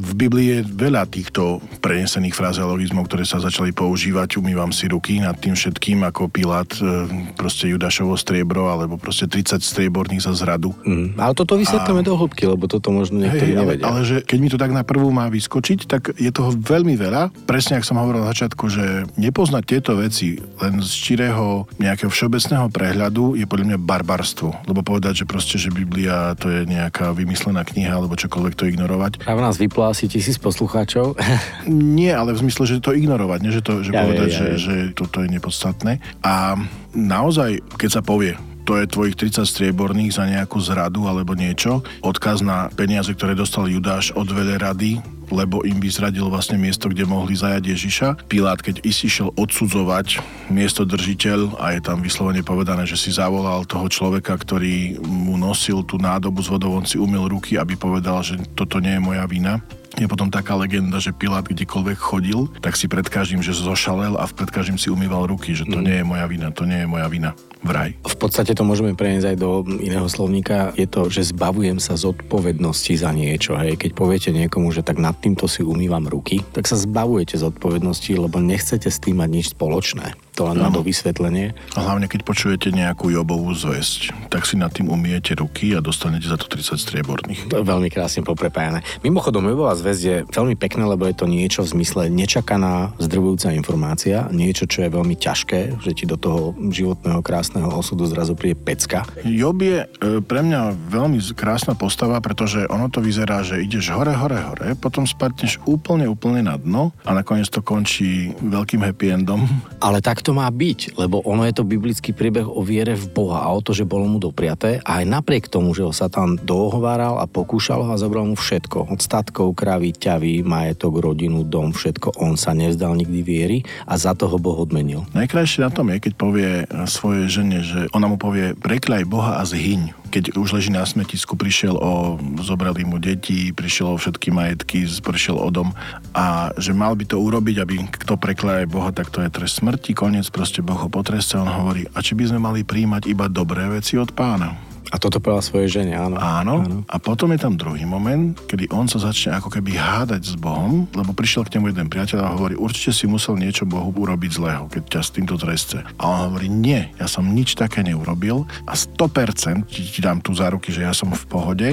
v 0.00 0.12
Biblii 0.16 0.48
je 0.48 0.60
veľa 0.64 1.08
týchto 1.08 1.62
prenesených 1.82 2.36
frazeologizmov, 2.36 3.08
ktoré 3.08 3.26
sa 3.26 3.42
začali 3.42 3.74
používať. 3.74 4.38
Umývam 4.38 4.70
si 4.70 4.88
ruky 4.88 5.18
nad 5.18 5.36
tým 5.38 5.58
všetkým, 5.58 6.04
ako 6.06 6.30
Pilát, 6.30 6.68
e, 6.78 7.08
proste 7.34 7.68
Judašovo 7.68 8.14
striebro, 8.14 8.70
alebo 8.70 8.96
proste 8.96 9.26
30 9.26 9.60
strieborných 9.62 10.24
za 10.24 10.32
zradu. 10.36 10.72
Mm, 10.86 11.18
ale 11.18 11.32
toto 11.34 11.58
vysvetlíme 11.58 12.02
a... 12.02 12.06
do 12.06 12.14
hĺbky, 12.14 12.44
lebo 12.46 12.64
toto 12.70 12.94
možno 12.94 13.22
niektorí 13.22 13.52
hej, 13.52 13.58
nevedia. 13.58 13.84
Ale, 13.88 14.04
ale 14.04 14.08
že 14.08 14.16
keď 14.22 14.38
mi 14.38 14.48
to 14.48 14.58
tak 14.60 14.72
na 14.72 14.82
prvú 14.86 15.10
má 15.10 15.26
vyskočiť, 15.28 15.78
tak 15.90 16.02
je 16.16 16.30
toho 16.30 16.54
veľmi 16.54 16.94
veľa. 16.94 17.32
Presne, 17.48 17.78
ako 17.78 17.86
som 17.86 18.00
hovoril 18.00 18.22
na 18.22 18.30
začiatku, 18.30 18.64
že 18.70 18.84
nepoznať 19.18 19.62
tieto 19.66 19.98
veci 19.98 20.38
len 20.62 20.80
z 20.80 20.92
čirého 20.92 21.66
nejakého 21.80 22.10
všeobecného 22.12 22.70
prehľadu 22.70 23.34
je 23.38 23.46
podľa 23.48 23.74
mňa 23.74 23.78
barbarstvo. 23.80 24.68
Lebo 24.68 24.80
povedať, 24.84 25.24
že 25.24 25.28
proste, 25.28 25.56
že 25.58 25.74
Biblia 25.74 26.36
to 26.38 26.48
je 26.48 26.68
nejaká 26.68 27.10
vymyslená 27.16 27.66
kniha, 27.66 27.96
alebo 27.96 28.18
čokoľvek 28.18 28.54
to 28.54 28.68
ignorovať. 28.68 29.24
Práve 29.24 29.40
nás 29.42 29.56
vyplo 29.72 29.88
asi 29.88 30.04
tisíc 30.04 30.36
poslucháčov. 30.36 31.16
Nie, 31.96 32.12
ale 32.12 32.36
v 32.36 32.44
zmysle, 32.44 32.68
že 32.68 32.84
to 32.84 32.92
ignorovať, 32.92 33.40
nie? 33.40 33.56
že, 33.56 33.64
to, 33.64 33.80
že 33.80 33.96
ja, 33.96 34.04
povedať, 34.04 34.28
ja, 34.28 34.36
ja, 34.36 34.36
že, 34.36 34.44
ja. 34.44 34.56
že 34.60 34.74
toto 34.92 35.24
je 35.24 35.32
nepodstatné. 35.32 36.04
A 36.20 36.60
naozaj, 36.92 37.64
keď 37.80 37.88
sa 37.88 38.02
povie, 38.04 38.36
to 38.62 38.78
je 38.78 38.86
tvojich 38.86 39.18
30 39.18 39.42
strieborných 39.42 40.14
za 40.14 40.24
nejakú 40.26 40.58
zradu 40.62 41.06
alebo 41.10 41.34
niečo. 41.34 41.82
Odkaz 42.02 42.42
na 42.46 42.70
peniaze, 42.72 43.10
ktoré 43.14 43.34
dostal 43.34 43.66
Judáš 43.66 44.14
od 44.14 44.30
rady, 44.32 45.02
lebo 45.32 45.64
im 45.64 45.80
vyzradil 45.80 46.28
vlastne 46.28 46.60
miesto, 46.60 46.92
kde 46.92 47.08
mohli 47.08 47.32
zajať 47.32 47.62
Ježiša. 47.64 48.08
Pilát, 48.28 48.60
keď 48.60 48.84
si 48.84 49.08
išiel 49.08 49.32
odsudzovať 49.34 50.20
miesto 50.52 50.84
držiteľ 50.84 51.56
a 51.56 51.72
je 51.72 51.80
tam 51.80 52.04
vyslovene 52.04 52.44
povedané, 52.44 52.84
že 52.84 53.00
si 53.00 53.08
zavolal 53.08 53.64
toho 53.64 53.88
človeka, 53.88 54.36
ktorý 54.36 55.00
mu 55.00 55.40
nosil 55.40 55.80
tú 55.88 55.96
nádobu 55.96 56.44
z 56.44 56.52
vodou, 56.52 56.76
on 56.76 56.84
si 56.84 57.00
umil 57.00 57.26
ruky, 57.32 57.56
aby 57.56 57.74
povedal, 57.74 58.20
že 58.20 58.36
toto 58.52 58.78
nie 58.78 59.00
je 59.00 59.02
moja 59.02 59.24
vina 59.24 59.64
je 60.04 60.10
potom 60.10 60.28
taká 60.28 60.58
legenda, 60.58 60.98
že 60.98 61.14
Pilát 61.14 61.46
kdekoľvek 61.46 61.98
chodil, 61.98 62.50
tak 62.58 62.74
si 62.74 62.90
pred 62.90 63.06
každým, 63.06 63.40
že 63.40 63.54
zošalel 63.54 64.18
a 64.18 64.26
pred 64.26 64.50
každým 64.50 64.76
si 64.76 64.90
umýval 64.90 65.30
ruky, 65.30 65.54
že 65.54 65.64
to 65.64 65.78
mm. 65.78 65.84
nie 65.86 65.96
je 66.02 66.04
moja 66.04 66.26
vina, 66.26 66.48
to 66.50 66.66
nie 66.66 66.82
je 66.82 66.88
moja 66.90 67.06
vina 67.06 67.30
vraj. 67.62 67.94
V 68.02 68.16
podstate 68.18 68.52
to 68.52 68.66
môžeme 68.66 68.98
preniesť 68.98 69.32
aj 69.32 69.36
do 69.38 69.62
iného 69.78 70.04
slovníka. 70.10 70.74
Je 70.74 70.90
to, 70.90 71.06
že 71.06 71.30
zbavujem 71.30 71.78
sa 71.78 71.94
zodpovednosti 71.94 72.92
za 72.98 73.14
niečo. 73.14 73.54
Hej. 73.54 73.78
Keď 73.78 73.90
poviete 73.94 74.30
niekomu, 74.34 74.74
že 74.74 74.82
tak 74.82 74.98
nad 74.98 75.14
týmto 75.22 75.46
si 75.46 75.62
umývam 75.62 76.04
ruky, 76.10 76.42
tak 76.52 76.66
sa 76.66 76.74
zbavujete 76.74 77.38
zodpovednosti, 77.38 78.10
lebo 78.18 78.42
nechcete 78.42 78.90
s 78.90 78.98
tým 78.98 79.22
mať 79.22 79.30
nič 79.30 79.46
spoločné. 79.54 80.18
To 80.40 80.48
len 80.48 80.58
na 80.58 80.72
to 80.72 80.80
vysvetlenie. 80.80 81.52
A 81.76 81.78
hlavne, 81.84 82.08
keď 82.08 82.24
počujete 82.24 82.72
nejakú 82.72 83.12
jobovú 83.12 83.52
zväzť, 83.52 84.32
tak 84.32 84.48
si 84.48 84.56
nad 84.56 84.72
tým 84.72 84.88
umiete 84.88 85.36
ruky 85.36 85.76
a 85.76 85.84
dostanete 85.84 86.24
za 86.24 86.40
to 86.40 86.48
30 86.48 86.80
strieborných. 86.80 87.40
To 87.52 87.60
je 87.60 87.66
veľmi 87.68 87.92
krásne 87.92 88.24
poprepájané. 88.24 88.80
Mimochodom, 89.04 89.44
jobová 89.44 89.76
zväzť 89.76 90.02
je 90.02 90.16
veľmi 90.32 90.56
pekné, 90.56 90.88
lebo 90.88 91.04
je 91.04 91.16
to 91.16 91.28
niečo 91.28 91.60
v 91.62 91.78
zmysle 91.78 92.08
nečakaná, 92.08 92.96
zdrvujúca 92.96 93.52
informácia, 93.52 94.26
niečo, 94.32 94.64
čo 94.64 94.88
je 94.88 94.90
veľmi 94.90 95.14
ťažké, 95.20 95.84
že 95.84 95.92
ti 95.92 96.04
do 96.08 96.16
toho 96.16 96.56
životného 96.56 97.20
krásneho 97.20 97.42
krásneho 97.42 97.68
osudu 97.74 98.08
zrazu 98.08 98.32
príde 98.32 98.56
pecka. 98.56 99.04
Job 99.26 99.60
je 99.60 99.84
e, 99.84 99.86
pre 100.24 100.40
mňa 100.40 100.72
veľmi 100.88 101.20
krásna 101.36 101.76
postava, 101.76 102.16
pretože 102.22 102.64
ono 102.70 102.88
to 102.88 103.04
vyzerá, 103.04 103.44
že 103.44 103.60
ideš 103.60 103.92
hore, 103.92 104.14
hore, 104.14 104.38
hore, 104.40 104.72
potom 104.78 105.04
spadneš 105.04 105.60
úplne, 105.68 106.08
úplne 106.08 106.46
na 106.46 106.56
dno 106.56 106.94
a 107.04 107.10
nakoniec 107.12 107.50
to 107.52 107.60
končí 107.60 108.32
veľkým 108.40 108.80
happy 108.80 109.12
endom. 109.12 109.44
Ale 109.84 110.00
tak 110.00 110.21
to 110.22 110.32
má 110.32 110.46
byť, 110.46 110.94
lebo 110.94 111.20
ono 111.26 111.42
je 111.44 111.54
to 111.58 111.66
biblický 111.66 112.14
príbeh 112.14 112.46
o 112.46 112.62
viere 112.62 112.94
v 112.94 113.10
Boha 113.10 113.42
a 113.42 113.50
o 113.50 113.58
to, 113.58 113.74
že 113.74 113.82
bolo 113.82 114.06
mu 114.06 114.22
dopriaté 114.22 114.78
a 114.86 115.02
aj 115.02 115.10
napriek 115.10 115.50
tomu, 115.50 115.74
že 115.74 115.82
ho 115.82 115.90
Satan 115.90 116.38
dohováral 116.38 117.18
a 117.18 117.26
pokúšal 117.26 117.82
ho 117.82 117.90
a 117.90 118.00
zobral 118.00 118.24
mu 118.24 118.38
všetko. 118.38 118.94
Od 118.94 119.00
statkov, 119.02 119.58
kravy, 119.58 119.90
ťavy, 119.90 120.46
majetok, 120.46 121.02
rodinu, 121.02 121.42
dom, 121.42 121.74
všetko. 121.74 122.22
On 122.22 122.38
sa 122.38 122.54
nevzdal 122.54 122.94
nikdy 122.94 123.20
viery 123.20 123.58
a 123.84 123.98
za 123.98 124.14
to 124.14 124.30
ho 124.30 124.38
Boh 124.38 124.56
odmenil. 124.62 125.04
Najkrajšie 125.12 125.66
na 125.66 125.70
tom 125.74 125.90
je, 125.90 125.98
keď 125.98 126.12
povie 126.14 126.50
svoje 126.86 127.26
žene, 127.26 127.60
že 127.66 127.90
ona 127.90 128.06
mu 128.06 128.16
povie, 128.16 128.54
prekľaj 128.54 129.02
Boha 129.10 129.38
a 129.38 129.44
zhyň. 129.44 130.01
Keď 130.12 130.36
už 130.36 130.52
leží 130.52 130.68
na 130.68 130.84
smetisku, 130.84 131.40
prišiel 131.40 131.72
o, 131.72 132.20
zobrali 132.44 132.84
mu 132.84 133.00
deti, 133.00 133.48
prišiel 133.48 133.96
o 133.96 134.00
všetky 134.00 134.28
majetky, 134.28 134.84
prišiel 134.84 135.40
o 135.40 135.48
dom 135.48 135.72
a 136.12 136.52
že 136.60 136.76
mal 136.76 136.92
by 136.92 137.08
to 137.08 137.16
urobiť, 137.16 137.56
aby 137.64 137.88
kto 137.88 138.20
prekľaje 138.20 138.68
Boha, 138.68 138.92
tak 138.92 139.08
to 139.08 139.24
je 139.24 139.32
trest 139.32 139.64
smrti, 139.64 139.96
koniec 139.96 140.28
proste 140.28 140.60
Boh 140.60 140.76
ho 140.76 140.92
potreste, 140.92 141.40
on 141.40 141.48
hovorí, 141.48 141.88
a 141.96 142.04
či 142.04 142.12
by 142.12 142.28
sme 142.28 142.44
mali 142.44 142.60
príjmať 142.60 143.08
iba 143.08 143.24
dobré 143.32 143.72
veci 143.72 143.96
od 143.96 144.12
pána? 144.12 144.71
A 144.92 145.00
toto 145.00 145.24
povedal 145.24 145.40
svojej 145.40 145.80
žene, 145.80 145.96
áno. 145.96 146.20
áno. 146.20 146.54
Áno. 146.68 146.84
A 146.84 147.00
potom 147.00 147.32
je 147.32 147.40
tam 147.40 147.56
druhý 147.56 147.88
moment, 147.88 148.36
kedy 148.44 148.68
on 148.68 148.84
sa 148.84 149.00
začne 149.00 149.32
ako 149.40 149.48
keby 149.48 149.72
hádať 149.72 150.20
s 150.20 150.36
Bohom, 150.36 150.84
lebo 150.92 151.16
prišiel 151.16 151.48
k 151.48 151.56
nemu 151.56 151.72
jeden 151.72 151.88
priateľ 151.88 152.20
a 152.20 152.36
hovorí, 152.36 152.52
určite 152.60 152.92
si 152.92 153.08
musel 153.08 153.40
niečo 153.40 153.64
Bohu 153.64 153.88
urobiť 153.88 154.30
zlého, 154.36 154.68
keď 154.68 154.82
ťa 154.92 155.00
s 155.00 155.10
týmto 155.16 155.40
trestce. 155.40 155.80
A 155.96 156.02
on 156.04 156.18
hovorí, 156.28 156.52
nie, 156.52 156.92
ja 157.00 157.08
som 157.08 157.24
nič 157.24 157.56
také 157.56 157.80
neurobil 157.80 158.44
a 158.68 158.76
100% 158.76 159.64
ti, 159.64 159.80
ti 159.80 160.00
dám 160.04 160.20
tu 160.20 160.36
záruky, 160.36 160.68
že 160.68 160.84
ja 160.84 160.92
som 160.92 161.08
v 161.08 161.24
pohode 161.24 161.68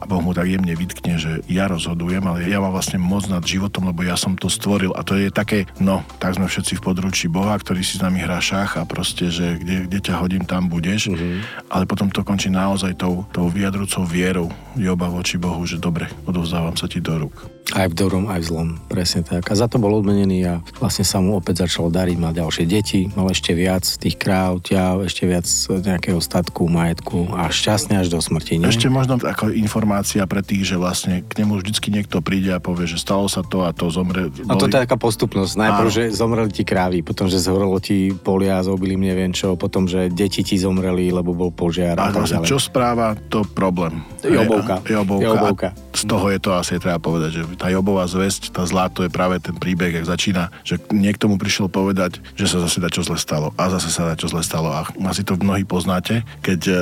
a 0.00 0.02
Boh 0.08 0.24
mu 0.24 0.32
tak 0.32 0.48
jemne 0.48 0.72
vytkne, 0.72 1.20
že 1.20 1.44
ja 1.52 1.68
rozhodujem, 1.68 2.24
ale 2.24 2.48
ja 2.48 2.64
mám 2.64 2.72
vlastne 2.72 2.96
moc 2.96 3.28
nad 3.28 3.44
životom, 3.44 3.92
lebo 3.92 4.08
ja 4.08 4.16
som 4.16 4.40
to 4.40 4.48
stvoril 4.48 4.96
a 4.96 5.04
to 5.04 5.20
je 5.20 5.28
také, 5.28 5.68
no, 5.84 6.00
tak 6.16 6.40
sme 6.40 6.48
všetci 6.48 6.80
v 6.80 6.84
područí 6.84 7.28
Boha, 7.28 7.60
ktorý 7.60 7.84
si 7.84 8.00
s 8.00 8.04
nami 8.04 8.24
hrá 8.24 8.40
šach 8.40 8.80
a 8.80 8.88
proste, 8.88 9.28
že 9.28 9.60
kde, 9.60 9.84
kde 9.84 9.98
ťa 10.00 10.14
hodím, 10.16 10.48
tam 10.48 10.72
budeš. 10.72 11.12
Uh-huh. 11.12 11.44
Ale 11.68 11.84
potom 11.84 12.08
to 12.08 12.24
končí 12.24 12.53
naozaj 12.54 12.94
tou, 12.94 13.26
tou 13.34 13.50
vyjadrúcou 13.50 14.06
vierou 14.06 14.46
Joba 14.78 15.10
voči 15.10 15.38
Bohu, 15.38 15.62
že 15.66 15.82
dobre, 15.82 16.06
odovzdávam 16.26 16.74
sa 16.78 16.86
ti 16.86 17.02
do 17.02 17.14
rúk. 17.26 17.50
Aj 17.72 17.88
v 17.88 17.96
dobrom, 17.96 18.28
aj 18.28 18.44
v 18.44 18.48
zlom, 18.52 18.68
presne 18.92 19.24
tak. 19.24 19.48
A 19.48 19.56
za 19.56 19.72
to 19.72 19.80
bol 19.80 19.88
odmenený 19.96 20.44
a 20.44 20.54
vlastne 20.76 21.00
sa 21.00 21.16
mu 21.24 21.40
opäť 21.40 21.64
začalo 21.64 21.88
dariť, 21.88 22.16
mal 22.20 22.36
ďalšie 22.36 22.68
deti, 22.68 23.08
mal 23.16 23.24
ešte 23.32 23.56
viac 23.56 23.88
tých 23.88 24.20
kráv, 24.20 24.60
ťav, 24.60 25.08
ešte 25.08 25.24
viac 25.24 25.48
nejakého 25.72 26.20
statku, 26.20 26.68
majetku 26.68 27.32
a 27.32 27.48
šťastne 27.48 28.04
až 28.04 28.12
do 28.12 28.20
smrti. 28.20 28.60
Nie? 28.60 28.68
Ešte 28.68 28.92
možno 28.92 29.16
ako 29.16 29.48
informácia 29.56 30.20
pre 30.28 30.44
tých, 30.44 30.70
že 30.70 30.76
vlastne 30.76 31.24
k 31.24 31.40
nemu 31.40 31.64
vždycky 31.64 31.88
niekto 31.88 32.20
príde 32.20 32.52
a 32.52 32.60
povie, 32.60 32.84
že 32.84 33.00
stalo 33.00 33.32
sa 33.32 33.40
to 33.40 33.64
a 33.64 33.72
to 33.72 33.88
zomre. 33.88 34.28
Boli... 34.28 34.44
A 34.44 34.60
to 34.60 34.68
je 34.68 34.84
taká 34.84 35.00
postupnosť. 35.00 35.56
Najprv, 35.56 35.88
Áno. 35.88 35.96
že 35.96 36.02
zomreli 36.12 36.52
ti 36.52 36.68
krávy, 36.68 37.00
potom, 37.00 37.32
že 37.32 37.40
zhorelo 37.40 37.80
ti 37.80 38.12
polia, 38.12 38.60
zobili 38.60 38.92
neviem 38.92 39.32
čo, 39.32 39.56
potom, 39.56 39.88
že 39.88 40.12
deti 40.12 40.44
ti 40.44 40.60
zomreli, 40.60 41.08
lebo 41.08 41.32
bol 41.32 41.48
požiar. 41.48 41.96
A, 41.96 42.12
a 42.12 42.12
vlastne, 42.12 42.43
čo 42.44 42.60
správa, 42.60 43.16
to 43.32 43.42
problém. 43.42 44.04
Jobovka. 44.20 44.84
Jobovka. 44.84 45.24
Jobovka. 45.24 45.68
Z 45.96 46.02
toho 46.04 46.26
je 46.28 46.38
to 46.40 46.50
asi 46.52 46.76
treba 46.76 47.00
povedať, 47.00 47.30
že 47.40 47.42
tá 47.56 47.72
Jobová 47.72 48.04
zväzť, 48.04 48.52
tá 48.52 48.62
zlá, 48.68 48.92
to 48.92 49.04
je 49.04 49.10
práve 49.10 49.40
ten 49.40 49.56
príbeh, 49.56 49.96
jak 49.96 50.06
začína, 50.06 50.52
že 50.62 50.76
niekto 50.92 51.26
mu 51.26 51.40
prišiel 51.40 51.72
povedať, 51.72 52.20
že 52.36 52.46
sa 52.46 52.60
zase 52.60 52.78
dá 52.78 52.92
čo 52.92 53.00
zle 53.00 53.16
stalo 53.16 53.56
a 53.56 53.72
zase 53.72 53.88
sa 53.88 54.12
dá 54.12 54.14
čo 54.14 54.28
zle 54.28 54.44
stalo 54.44 54.68
a 54.70 54.84
asi 55.08 55.24
to 55.24 55.40
mnohí 55.40 55.64
poznáte, 55.64 56.22
keď 56.44 56.60
e, 56.68 56.74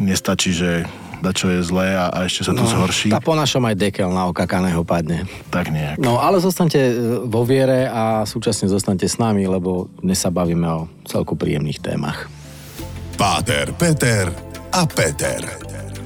nestačí, 0.00 0.56
že 0.56 0.88
da 1.22 1.30
čo 1.30 1.54
je 1.54 1.62
zlé 1.62 1.94
a, 1.94 2.10
a 2.10 2.18
ešte 2.26 2.50
sa 2.50 2.52
to 2.52 2.66
no, 2.66 2.68
zhorší. 2.68 3.14
A 3.14 3.22
po 3.22 3.38
našom 3.38 3.62
aj 3.62 3.78
dekel 3.78 4.10
na 4.10 4.26
okakaného 4.26 4.82
padne. 4.82 5.22
Tak 5.54 5.70
nejak. 5.70 6.02
No 6.02 6.18
ale 6.18 6.42
zostaňte 6.42 6.80
e, 6.82 6.94
vo 7.30 7.46
viere 7.46 7.86
a 7.86 8.26
súčasne 8.26 8.66
zostaňte 8.66 9.06
s 9.06 9.22
nami, 9.22 9.46
lebo 9.46 9.86
dnes 10.02 10.18
sa 10.18 10.34
bavíme 10.34 10.66
o 10.66 10.90
celku 11.06 11.38
príjemných 11.38 11.78
témach. 11.78 12.26
Páter, 13.14 13.70
Peter 13.78 14.51
a 14.72 14.88
Peter. 14.88 15.44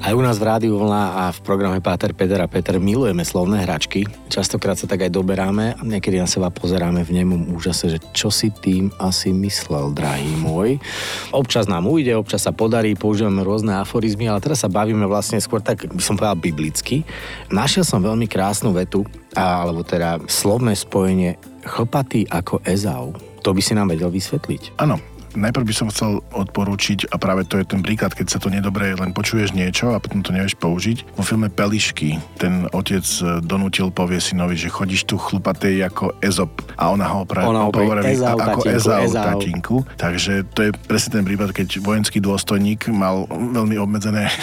Aj 0.03 0.11
u 0.11 0.19
nás 0.19 0.43
v 0.43 0.47
Rádiu 0.47 0.75
Vlna 0.75 1.05
a 1.19 1.25
v 1.31 1.39
programe 1.47 1.79
Páter 1.79 2.11
Peter 2.11 2.39
a 2.43 2.51
Peter 2.51 2.83
milujeme 2.83 3.23
slovné 3.23 3.63
hračky. 3.63 4.03
Častokrát 4.27 4.75
sa 4.75 4.91
tak 4.91 5.07
aj 5.07 5.15
doberáme 5.15 5.79
a 5.79 5.83
niekedy 5.87 6.19
na 6.19 6.27
seba 6.27 6.51
pozeráme 6.51 7.07
v 7.07 7.23
nemom 7.23 7.55
úžase, 7.55 7.95
že 7.95 7.99
čo 8.11 8.31
si 8.31 8.51
tým 8.51 8.91
asi 8.99 9.31
myslel, 9.31 9.95
drahý 9.95 10.31
môj. 10.43 10.83
Občas 11.31 11.71
nám 11.71 11.87
ujde, 11.87 12.15
občas 12.19 12.43
sa 12.43 12.51
podarí, 12.51 12.99
používame 12.99 13.47
rôzne 13.47 13.79
aforizmy, 13.79 14.27
ale 14.27 14.43
teraz 14.43 14.67
sa 14.67 14.71
bavíme 14.71 15.07
vlastne 15.07 15.39
skôr 15.39 15.63
tak, 15.63 15.87
by 15.87 16.03
som 16.03 16.19
povedal, 16.19 16.39
biblicky. 16.39 17.07
Našiel 17.55 17.87
som 17.87 18.03
veľmi 18.03 18.27
krásnu 18.27 18.75
vetu, 18.75 19.07
alebo 19.35 19.87
teda 19.87 20.23
slovné 20.27 20.75
spojenie 20.75 21.39
chlpatý 21.63 22.27
ako 22.31 22.63
Ezau. 22.67 23.15
To 23.43 23.55
by 23.55 23.63
si 23.63 23.79
nám 23.79 23.91
vedel 23.91 24.11
vysvetliť? 24.11 24.79
Áno, 24.79 24.99
najprv 25.37 25.65
by 25.69 25.75
som 25.77 25.89
chcel 25.93 26.25
odporúčiť, 26.33 27.13
a 27.13 27.21
práve 27.21 27.45
to 27.45 27.61
je 27.61 27.69
ten 27.69 27.85
príklad, 27.85 28.17
keď 28.17 28.27
sa 28.33 28.39
to 28.41 28.49
nedobre 28.49 28.97
len 28.97 29.13
počuješ 29.13 29.53
niečo 29.53 29.93
a 29.93 30.01
potom 30.01 30.25
to 30.25 30.33
nevieš 30.33 30.57
použiť. 30.57 31.15
Vo 31.15 31.23
filme 31.23 31.53
Pelišky 31.53 32.19
ten 32.41 32.67
otec 32.73 33.05
e, 33.05 33.45
donútil 33.45 33.93
povie 33.93 34.19
synovi, 34.19 34.57
že 34.57 34.73
chodíš 34.73 35.07
tu 35.07 35.21
chlupatej 35.21 35.87
ako 35.87 36.17
Ezop 36.25 36.65
a 36.81 36.91
ona 36.91 37.07
ho 37.07 37.23
práve 37.29 37.47
ona 37.47 37.69
hovorí 37.69 38.17
Ezau, 38.17 38.41
ako 38.41 38.61
tatinku, 38.65 38.75
Ezau, 38.81 39.03
Ezau. 39.07 39.99
Takže 40.01 40.33
to 40.57 40.61
je 40.67 40.71
presne 40.75 41.21
ten 41.21 41.25
prípad, 41.29 41.53
keď 41.53 41.69
vojenský 41.85 42.19
dôstojník 42.19 42.89
mal 42.91 43.29
veľmi 43.31 43.77
obmedzené 43.77 44.27
e, 44.33 44.35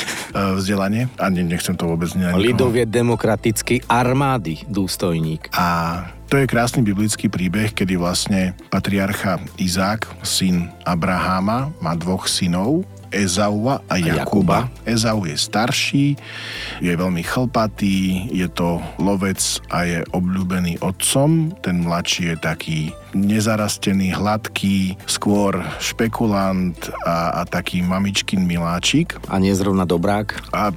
vzdelanie 0.62 1.10
a 1.18 1.28
nechcem 1.34 1.74
to 1.74 1.90
vôbec 1.90 2.14
nejak... 2.14 2.38
Lidovie 2.38 2.86
demokratický 2.86 3.84
armády 3.90 4.62
dôstojník. 4.70 5.50
A 5.58 6.00
to 6.34 6.42
je 6.42 6.50
krásny 6.50 6.82
biblický 6.82 7.30
príbeh, 7.30 7.78
kedy 7.78 7.94
vlastne 7.94 8.58
patriarcha 8.74 9.38
Izák, 9.62 10.26
syn 10.26 10.66
Abraháma, 10.82 11.70
má 11.78 11.94
dvoch 11.94 12.26
synov, 12.26 12.90
Ezaua 13.14 13.86
a 13.86 14.02
Jakuba. 14.02 14.66
Ezau 14.82 15.30
je 15.30 15.38
starší, 15.38 16.18
je 16.82 16.90
veľmi 16.90 17.22
chlpatý, 17.22 18.26
je 18.34 18.50
to 18.50 18.82
lovec 18.98 19.38
a 19.70 19.86
je 19.86 20.02
obľúbený 20.10 20.82
otcom. 20.82 21.54
Ten 21.62 21.86
mladší 21.86 22.34
je 22.34 22.38
taký 22.42 22.80
nezarastený, 23.14 24.18
hladký, 24.18 24.98
skôr 25.06 25.62
špekulant 25.78 26.74
a, 27.06 27.38
a 27.38 27.42
taký 27.46 27.86
mamičkin 27.86 28.42
miláčik. 28.42 29.22
A 29.30 29.38
nie 29.38 29.54
zrovna 29.54 29.86
dobrák? 29.86 30.50
A 30.50 30.74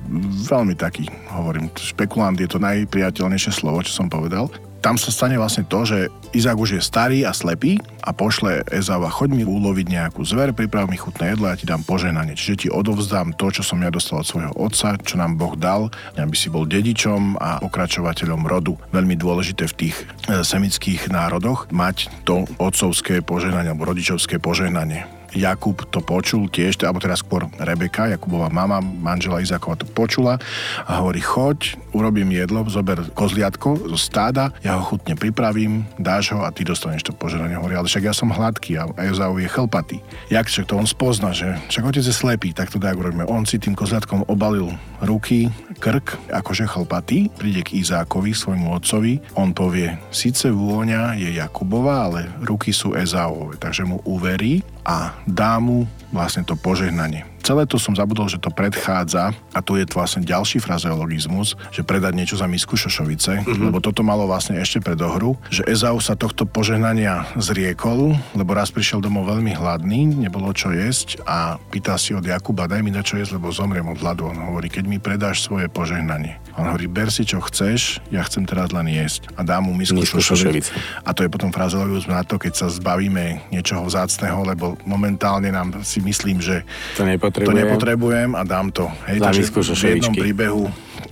veľmi 0.52 0.76
taký, 0.76 1.08
hovorím, 1.32 1.72
špekulant 1.80 2.36
je 2.36 2.44
to 2.44 2.60
najpriateľnejšie 2.60 3.56
slovo, 3.56 3.80
čo 3.80 4.04
som 4.04 4.12
povedal 4.12 4.52
tam 4.86 4.94
sa 4.94 5.10
stane 5.10 5.34
vlastne 5.34 5.66
to, 5.66 5.82
že 5.82 5.98
Izák 6.30 6.54
už 6.54 6.78
je 6.78 6.82
starý 6.86 7.26
a 7.26 7.34
slepý 7.34 7.82
a 8.06 8.14
pošle 8.14 8.62
Ezava, 8.70 9.10
choď 9.10 9.34
mi 9.34 9.42
uloviť 9.42 9.82
nejakú 9.90 10.22
zver, 10.22 10.54
priprav 10.54 10.86
mi 10.86 10.94
chutné 10.94 11.34
jedlo 11.34 11.50
a 11.50 11.58
ja 11.58 11.58
ti 11.58 11.66
dám 11.66 11.82
poženanie. 11.82 12.38
Čiže 12.38 12.54
ti 12.54 12.68
odovzdám 12.70 13.34
to, 13.34 13.50
čo 13.50 13.66
som 13.66 13.82
ja 13.82 13.90
dostal 13.90 14.22
od 14.22 14.30
svojho 14.30 14.54
otca, 14.54 14.94
čo 15.02 15.18
nám 15.18 15.34
Boh 15.34 15.58
dal, 15.58 15.90
aby 16.14 16.38
si 16.38 16.54
bol 16.54 16.70
dedičom 16.70 17.34
a 17.34 17.58
pokračovateľom 17.66 18.46
rodu. 18.46 18.78
Veľmi 18.94 19.18
dôležité 19.18 19.66
v 19.74 19.90
tých 19.90 20.06
e, 20.30 20.46
semických 20.46 21.10
národoch 21.10 21.66
mať 21.74 22.06
to 22.22 22.46
otcovské 22.62 23.26
požehnanie 23.26 23.74
alebo 23.74 23.90
rodičovské 23.90 24.38
požehnanie. 24.38 25.15
Jakub 25.34 25.82
to 25.90 25.98
počul 26.04 26.46
tiež, 26.46 26.78
alebo 26.84 27.02
teraz 27.02 27.24
skôr 27.24 27.48
Rebeka, 27.58 28.10
Jakubová 28.12 28.52
mama, 28.52 28.78
manžela 28.78 29.42
Izákova 29.42 29.80
to 29.80 29.86
počula 29.88 30.38
a 30.86 31.02
hovorí, 31.02 31.24
choď, 31.24 31.78
urobím 31.96 32.30
jedlo, 32.36 32.62
zober 32.68 33.02
kozliatko 33.16 33.90
zo 33.90 33.98
stáda, 33.98 34.52
ja 34.60 34.78
ho 34.78 34.82
chutne 34.84 35.16
pripravím, 35.18 35.88
dáš 35.98 36.36
ho 36.36 36.44
a 36.44 36.52
ty 36.52 36.62
dostaneš 36.62 37.08
to 37.08 37.12
požeranie. 37.16 37.56
Hovorí, 37.56 37.74
ale 37.74 37.88
však 37.88 38.04
ja 38.06 38.14
som 38.14 38.30
hladký 38.30 38.78
a 38.78 38.90
Ezau 39.08 39.40
je 39.40 39.48
chlpatý. 39.48 39.98
Jak 40.28 40.46
však 40.46 40.68
to 40.68 40.78
on 40.78 40.86
spozna, 40.86 41.32
že 41.32 41.56
však 41.72 41.88
otec 41.88 42.04
je 42.04 42.14
slepý, 42.14 42.52
tak 42.52 42.70
to 42.70 42.78
tak 42.78 42.96
urobíme. 42.96 43.24
On 43.26 43.48
si 43.48 43.56
tým 43.56 43.74
kozliatkom 43.74 44.28
obalil 44.28 44.70
ruky, 45.02 45.48
krk, 45.76 46.16
akože 46.32 46.64
chlpatý, 46.68 47.28
príde 47.32 47.60
k 47.64 47.80
Izákovi, 47.80 48.32
svojmu 48.32 48.72
otcovi, 48.76 49.20
on 49.36 49.52
povie, 49.52 49.92
síce 50.08 50.48
vôňa 50.48 51.16
je 51.20 51.36
Jakubova, 51.36 52.08
ale 52.08 52.32
ruky 52.44 52.72
sú 52.72 52.96
Ezaové, 52.96 53.60
takže 53.60 53.84
mu 53.84 54.00
uverí 54.08 54.64
a 54.86 55.18
dá 55.26 55.58
mu 55.58 55.82
vlastne 56.14 56.46
to 56.46 56.54
požehnanie. 56.54 57.26
Celé 57.46 57.62
to 57.62 57.78
som 57.78 57.94
zabudol, 57.94 58.26
že 58.26 58.42
to 58.42 58.50
predchádza, 58.50 59.30
a 59.54 59.62
tu 59.62 59.78
je 59.78 59.86
vlastne 59.86 60.26
ďalší 60.26 60.58
frazeologizmus, 60.58 61.54
že 61.70 61.86
predať 61.86 62.18
niečo 62.18 62.34
za 62.34 62.50
misku 62.50 62.74
šošovice, 62.74 63.46
mm-hmm. 63.46 63.70
lebo 63.70 63.78
toto 63.78 64.02
malo 64.02 64.26
vlastne 64.26 64.58
ešte 64.58 64.82
pred 64.82 64.98
ohru, 64.98 65.38
že 65.46 65.62
Ezau 65.70 66.02
sa 66.02 66.18
tohto 66.18 66.42
požehnania 66.42 67.22
zriekol, 67.38 68.18
lebo 68.34 68.50
raz 68.50 68.74
prišiel 68.74 68.98
domov 68.98 69.30
veľmi 69.30 69.54
hladný, 69.54 70.26
nebolo 70.26 70.50
čo 70.50 70.74
jesť 70.74 71.22
a 71.22 71.54
pýta 71.70 71.94
si 71.94 72.18
od 72.18 72.26
Jakuba, 72.26 72.66
daj 72.66 72.82
mi 72.82 72.90
na 72.90 73.06
čo 73.06 73.14
jesť, 73.14 73.38
lebo 73.38 73.54
zomriem 73.54 73.86
od 73.86 74.02
hladu. 74.02 74.26
On 74.26 74.50
hovorí, 74.50 74.66
keď 74.66 74.84
mi 74.90 74.98
predáš 74.98 75.46
svoje 75.46 75.70
požehnanie. 75.70 76.42
On 76.58 76.66
hovorí, 76.66 76.90
ber 76.90 77.14
si 77.14 77.22
čo 77.22 77.38
chceš, 77.46 78.02
ja 78.10 78.26
chcem 78.26 78.42
teraz 78.42 78.74
len 78.74 78.90
jesť. 78.90 79.30
A 79.38 79.46
dá 79.46 79.62
mu 79.62 79.70
misku, 79.70 80.02
misku 80.02 80.18
šošovice. 80.18 80.74
A 81.06 81.14
to 81.14 81.22
je 81.22 81.30
potom 81.30 81.54
frazeologizmus 81.54 82.10
na 82.10 82.26
to, 82.26 82.42
keď 82.42 82.52
sa 82.58 82.66
zbavíme 82.66 83.54
niečoho 83.54 83.86
vzácného, 83.86 84.42
lebo 84.42 84.74
momentálne 84.82 85.54
nám 85.54 85.84
si 85.86 85.95
myslím, 86.00 86.38
že 86.40 86.62
to 86.96 87.04
nepotrebujem, 87.04 87.48
to 87.48 87.52
nepotrebujem 87.52 88.30
a 88.34 88.42
dám 88.42 88.72
to. 88.72 88.88
Hej, 89.08 89.20
takže 89.22 89.42
v 89.76 89.84
jednom 89.98 90.14
príbehu 90.14 90.64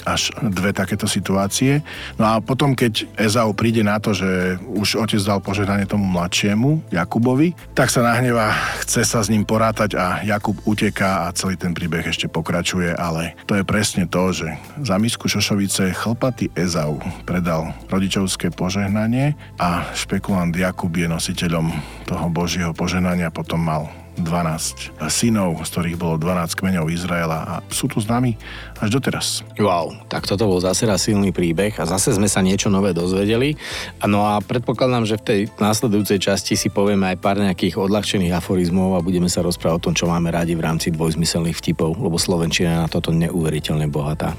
až 0.04 0.32
dve 0.40 0.76
takéto 0.76 1.08
situácie. 1.08 1.80
No 2.20 2.24
a 2.28 2.34
potom, 2.44 2.76
keď 2.76 3.08
Ezau 3.16 3.56
príde 3.56 3.80
na 3.80 3.96
to, 3.98 4.12
že 4.12 4.60
už 4.60 5.00
otec 5.00 5.20
dal 5.24 5.40
požehnanie 5.40 5.88
tomu 5.88 6.04
mladšiemu, 6.04 6.92
Jakubovi, 6.92 7.56
tak 7.72 7.88
sa 7.88 8.04
nahneva, 8.04 8.52
chce 8.84 9.02
sa 9.02 9.24
s 9.24 9.32
ním 9.32 9.48
porátať 9.48 9.96
a 9.96 10.20
Jakub 10.22 10.60
uteká 10.68 11.28
a 11.28 11.32
celý 11.32 11.56
ten 11.56 11.72
príbeh 11.72 12.04
ešte 12.04 12.28
pokračuje, 12.28 12.92
ale 12.92 13.34
to 13.48 13.56
je 13.56 13.64
presne 13.64 14.04
to, 14.04 14.30
že 14.30 14.48
za 14.84 15.00
misku 15.00 15.26
Šošovice 15.26 15.96
chlpatý 15.96 16.52
Ezau 16.52 17.00
predal 17.24 17.72
rodičovské 17.88 18.52
požehnanie 18.52 19.36
a 19.56 19.88
špekulant 19.96 20.52
Jakub 20.52 20.92
je 20.92 21.08
nositeľom 21.08 21.72
toho 22.04 22.26
Božieho 22.28 22.76
požehnania, 22.76 23.32
potom 23.32 23.64
mal 23.64 24.03
12 24.18 24.94
synov, 25.10 25.58
z 25.66 25.68
ktorých 25.74 25.98
bolo 25.98 26.14
12 26.16 26.54
kmeňov 26.54 26.86
Izraela 26.92 27.38
a 27.42 27.54
sú 27.70 27.90
tu 27.90 27.98
s 27.98 28.06
nami 28.06 28.38
až 28.78 28.94
doteraz. 28.94 29.42
Wow, 29.58 29.94
tak 30.06 30.28
toto 30.28 30.46
bol 30.46 30.62
zase 30.62 30.86
raz 30.86 31.02
silný 31.02 31.34
príbeh 31.34 31.74
a 31.80 31.84
zase 31.88 32.14
sme 32.14 32.30
sa 32.30 32.38
niečo 32.38 32.70
nové 32.70 32.94
dozvedeli. 32.94 33.58
No 34.06 34.22
a 34.22 34.38
predpokladám, 34.38 35.04
že 35.08 35.18
v 35.18 35.26
tej 35.26 35.40
následujúcej 35.58 36.22
časti 36.22 36.54
si 36.54 36.70
povieme 36.70 37.10
aj 37.14 37.16
pár 37.18 37.42
nejakých 37.42 37.78
odľahčených 37.80 38.38
aforizmov 38.38 38.94
a 38.94 39.04
budeme 39.04 39.26
sa 39.26 39.42
rozprávať 39.42 39.76
o 39.78 39.84
tom, 39.90 39.94
čo 39.98 40.06
máme 40.06 40.30
radi 40.30 40.54
v 40.54 40.62
rámci 40.62 40.94
dvojzmyselných 40.94 41.58
vtipov, 41.58 41.98
lebo 41.98 42.14
Slovenčina 42.14 42.78
je 42.78 42.82
na 42.86 42.88
toto 42.88 43.10
neuveriteľne 43.10 43.90
bohatá. 43.90 44.38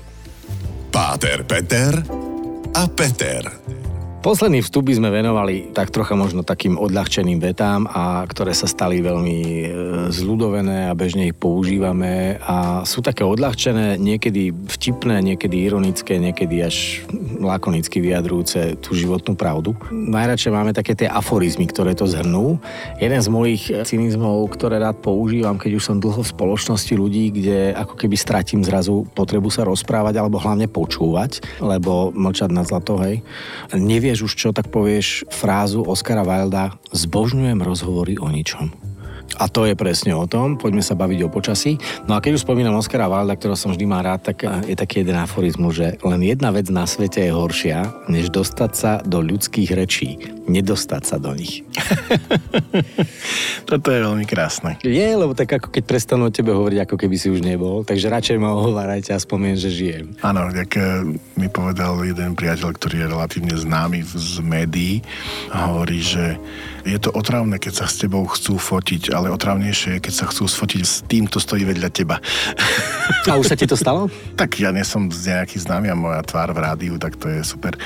Páter 0.96 1.44
Peter 1.44 2.00
a 2.72 2.84
Peter. 2.88 3.75
Posledný 4.26 4.66
vstup 4.66 4.90
by 4.90 4.98
sme 4.98 5.14
venovali 5.14 5.70
tak 5.70 5.94
trocha 5.94 6.18
možno 6.18 6.42
takým 6.42 6.82
odľahčeným 6.82 7.38
vetám, 7.38 7.86
a 7.86 8.26
ktoré 8.26 8.58
sa 8.58 8.66
stali 8.66 8.98
veľmi 8.98 9.38
e, 9.46 9.66
zľudovené 10.10 10.90
a 10.90 10.98
bežne 10.98 11.30
ich 11.30 11.38
používame 11.38 12.42
a 12.42 12.82
sú 12.90 13.06
také 13.06 13.22
odľahčené, 13.22 14.02
niekedy 14.02 14.50
vtipné, 14.50 15.22
niekedy 15.22 15.70
ironické, 15.70 16.18
niekedy 16.18 16.58
až 16.58 17.06
lakonicky 17.38 18.02
vyjadrujúce 18.02 18.82
tú 18.82 18.98
životnú 18.98 19.38
pravdu. 19.38 19.78
Najradšej 19.94 20.50
máme 20.58 20.74
také 20.74 20.98
tie 20.98 21.06
aforizmy, 21.06 21.70
ktoré 21.70 21.94
to 21.94 22.10
zhrnú. 22.10 22.58
Jeden 22.98 23.22
z 23.22 23.30
mojich 23.30 23.70
cynizmov, 23.70 24.50
ktoré 24.58 24.82
rád 24.82 25.06
používam, 25.06 25.62
keď 25.62 25.78
už 25.78 25.86
som 25.86 26.02
dlho 26.02 26.26
v 26.26 26.34
spoločnosti 26.34 26.94
ľudí, 26.98 27.30
kde 27.30 27.78
ako 27.78 27.94
keby 27.94 28.18
stratím 28.18 28.66
zrazu 28.66 29.06
potrebu 29.14 29.54
sa 29.54 29.70
rozprávať 29.70 30.18
alebo 30.18 30.42
hlavne 30.42 30.66
počúvať, 30.66 31.62
lebo 31.62 32.10
mlčať 32.10 32.50
na 32.50 32.66
zlato, 32.66 32.98
hej. 33.06 33.22
Nevie 33.70 34.15
nevieš 34.16 34.32
už 34.32 34.40
čo, 34.40 34.50
tak 34.56 34.72
povieš 34.72 35.28
frázu 35.28 35.84
Oscara 35.84 36.24
Wilda 36.24 36.80
zbožňujem 36.96 37.60
rozhovory 37.60 38.16
o 38.16 38.32
ničom. 38.32 38.85
A 39.36 39.52
to 39.52 39.68
je 39.68 39.76
presne 39.76 40.16
o 40.16 40.24
tom, 40.30 40.56
poďme 40.56 40.80
sa 40.80 40.96
baviť 40.96 41.20
o 41.26 41.30
počasí. 41.30 41.76
No 42.08 42.16
a 42.16 42.24
keď 42.24 42.40
už 42.40 42.46
spomínam 42.48 42.80
Oskara 42.80 43.12
Wilda, 43.12 43.36
ktorého 43.36 43.60
som 43.60 43.74
vždy 43.74 43.86
mal 43.90 44.06
rád, 44.06 44.32
tak 44.32 44.48
eh, 44.48 44.72
je 44.72 44.76
taký 44.78 45.04
jeden 45.04 45.20
aforizmus, 45.20 45.76
že 45.76 45.88
len 46.06 46.22
jedna 46.24 46.54
vec 46.56 46.72
na 46.72 46.88
svete 46.88 47.20
je 47.26 47.36
horšia, 47.36 48.08
než 48.08 48.32
dostať 48.32 48.72
sa 48.72 48.92
do 49.04 49.20
ľudských 49.20 49.76
rečí. 49.76 50.22
Nedostať 50.46 51.04
sa 51.04 51.18
do 51.18 51.34
nich. 51.34 51.66
Toto 53.70 53.90
je 53.90 54.00
veľmi 54.06 54.30
krásne. 54.30 54.78
Je, 54.86 55.08
lebo 55.18 55.34
tak 55.34 55.58
ako 55.58 55.74
keď 55.74 55.84
prestanú 55.90 56.30
o 56.30 56.36
tebe 56.36 56.54
hovoriť, 56.54 56.86
ako 56.86 56.96
keby 57.02 57.16
si 57.18 57.34
už 57.34 57.42
nebol, 57.42 57.82
takže 57.82 58.14
radšej 58.14 58.38
ma 58.38 58.54
ohovárajte 58.54 59.10
a 59.10 59.18
spomien, 59.18 59.58
že 59.58 59.74
žijem. 59.74 60.14
Áno, 60.22 60.48
tak 60.54 60.78
eh, 60.78 61.02
mi 61.36 61.50
povedal 61.50 61.98
jeden 62.06 62.38
priateľ, 62.38 62.78
ktorý 62.78 62.96
je 63.04 63.08
relatívne 63.10 63.56
známy 63.58 64.06
z 64.06 64.40
médií, 64.46 65.02
a 65.52 65.72
hovorí, 65.72 66.00
že 66.02 66.38
je 66.86 66.98
to 67.02 67.10
otravné, 67.16 67.58
keď 67.58 67.84
sa 67.84 67.86
s 67.90 67.98
tebou 67.98 68.30
chcú 68.30 68.62
fotiť, 68.62 69.15
ale 69.16 69.32
otravnejšie 69.32 69.98
je, 69.98 70.04
keď 70.04 70.14
sa 70.14 70.26
chcú 70.28 70.46
sfotiť 70.46 70.82
s 70.84 71.02
tým, 71.08 71.32
kto 71.32 71.40
stojí 71.40 71.64
vedľa 71.64 71.90
teba. 71.90 72.20
A 73.26 73.40
už 73.40 73.50
sa 73.50 73.58
ti 73.58 73.66
to 73.66 73.80
stalo? 73.80 74.12
tak 74.40 74.60
ja 74.60 74.70
nie 74.76 74.84
som 74.84 75.08
nejaký 75.08 75.58
známy 75.64 75.88
a 75.90 75.96
moja 75.96 76.22
tvár 76.22 76.52
v 76.52 76.60
rádiu, 76.60 76.94
tak 77.00 77.16
to 77.16 77.32
je 77.32 77.42
super. 77.42 77.80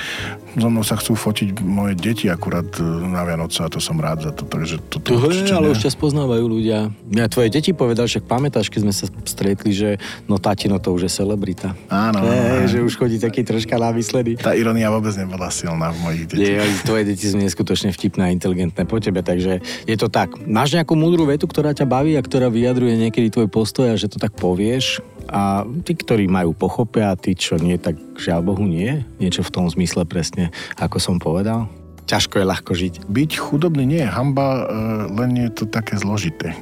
So 0.58 0.68
mnou 0.68 0.82
sa 0.82 0.98
chcú 0.98 1.14
fotiť 1.14 1.62
moje 1.62 1.94
deti 1.94 2.26
akurát 2.26 2.66
e, 2.82 2.84
na 2.84 3.22
Vianoce 3.22 3.62
a 3.62 3.70
to 3.70 3.78
som 3.78 4.02
rád 4.02 4.26
za 4.26 4.32
to, 4.34 4.50
takže 4.50 4.82
to, 4.90 4.98
to 4.98 5.22
určite 5.22 5.54
ale 5.54 5.70
už 5.70 5.86
ťa 5.86 5.94
spoznávajú 5.94 6.46
ľudia. 6.50 6.90
Ja 7.14 7.30
tvoje 7.30 7.54
deti 7.54 7.72
povedal, 7.72 8.10
však 8.10 8.26
pamätáš, 8.26 8.74
keď 8.74 8.90
sme 8.90 8.94
sa 8.94 9.06
stretli, 9.24 9.72
že 9.72 9.90
no 10.26 10.42
tatino 10.42 10.82
to 10.82 10.90
už 10.90 11.06
je 11.06 11.12
celebrita. 11.22 11.78
Áno. 11.88 12.26
Je, 12.26 12.76
že 12.76 12.80
už 12.82 12.98
chodí 12.98 13.22
taký 13.22 13.46
troška 13.46 13.78
vysledý. 13.94 14.36
Tá 14.36 14.58
ironia 14.58 14.92
vôbec 14.92 15.16
nebola 15.16 15.48
silná 15.54 15.96
v 15.96 15.98
mojich 16.04 16.24
deťoch. 16.30 16.84
tvoje 16.84 17.04
deti 17.08 17.26
sú 17.30 17.38
neskutočne 17.40 17.96
vtipné 17.96 18.30
a 18.30 18.34
inteligentné 18.34 18.84
po 18.84 19.00
tebe, 19.00 19.24
takže 19.24 19.64
je 19.88 19.96
to 19.96 20.12
tak. 20.12 20.36
Máš 20.44 20.76
nejakú 20.76 20.94
múdru 21.00 21.19
vetu, 21.26 21.48
ktorá 21.48 21.72
ťa 21.74 21.88
baví 21.88 22.20
a 22.20 22.22
ktorá 22.22 22.52
vyjadruje 22.52 23.00
niekedy 23.00 23.32
tvoj 23.32 23.48
postoj 23.48 23.90
a 23.90 24.00
že 24.00 24.12
to 24.12 24.20
tak 24.20 24.36
povieš 24.36 25.02
a 25.30 25.64
tí, 25.86 25.94
ktorí 25.94 26.26
majú 26.28 26.58
pochopia 26.58 27.14
a 27.14 27.20
tí, 27.20 27.38
čo 27.38 27.56
nie, 27.56 27.78
tak 27.78 27.96
žiaľ 28.18 28.44
Bohu 28.44 28.66
nie. 28.66 29.06
Niečo 29.22 29.46
v 29.46 29.54
tom 29.54 29.66
zmysle 29.70 30.04
presne, 30.10 30.50
ako 30.78 30.98
som 30.98 31.16
povedal 31.22 31.79
ťažko 32.10 32.42
je 32.42 32.46
ľahko 32.50 32.72
žiť. 32.74 32.94
Byť 33.06 33.32
chudobný 33.38 33.86
nie 33.86 34.02
je 34.02 34.10
hamba, 34.10 34.48
e, 34.50 34.64
len 35.14 35.38
je 35.38 35.50
to 35.54 35.64
také 35.70 35.94
zložité. 35.94 36.58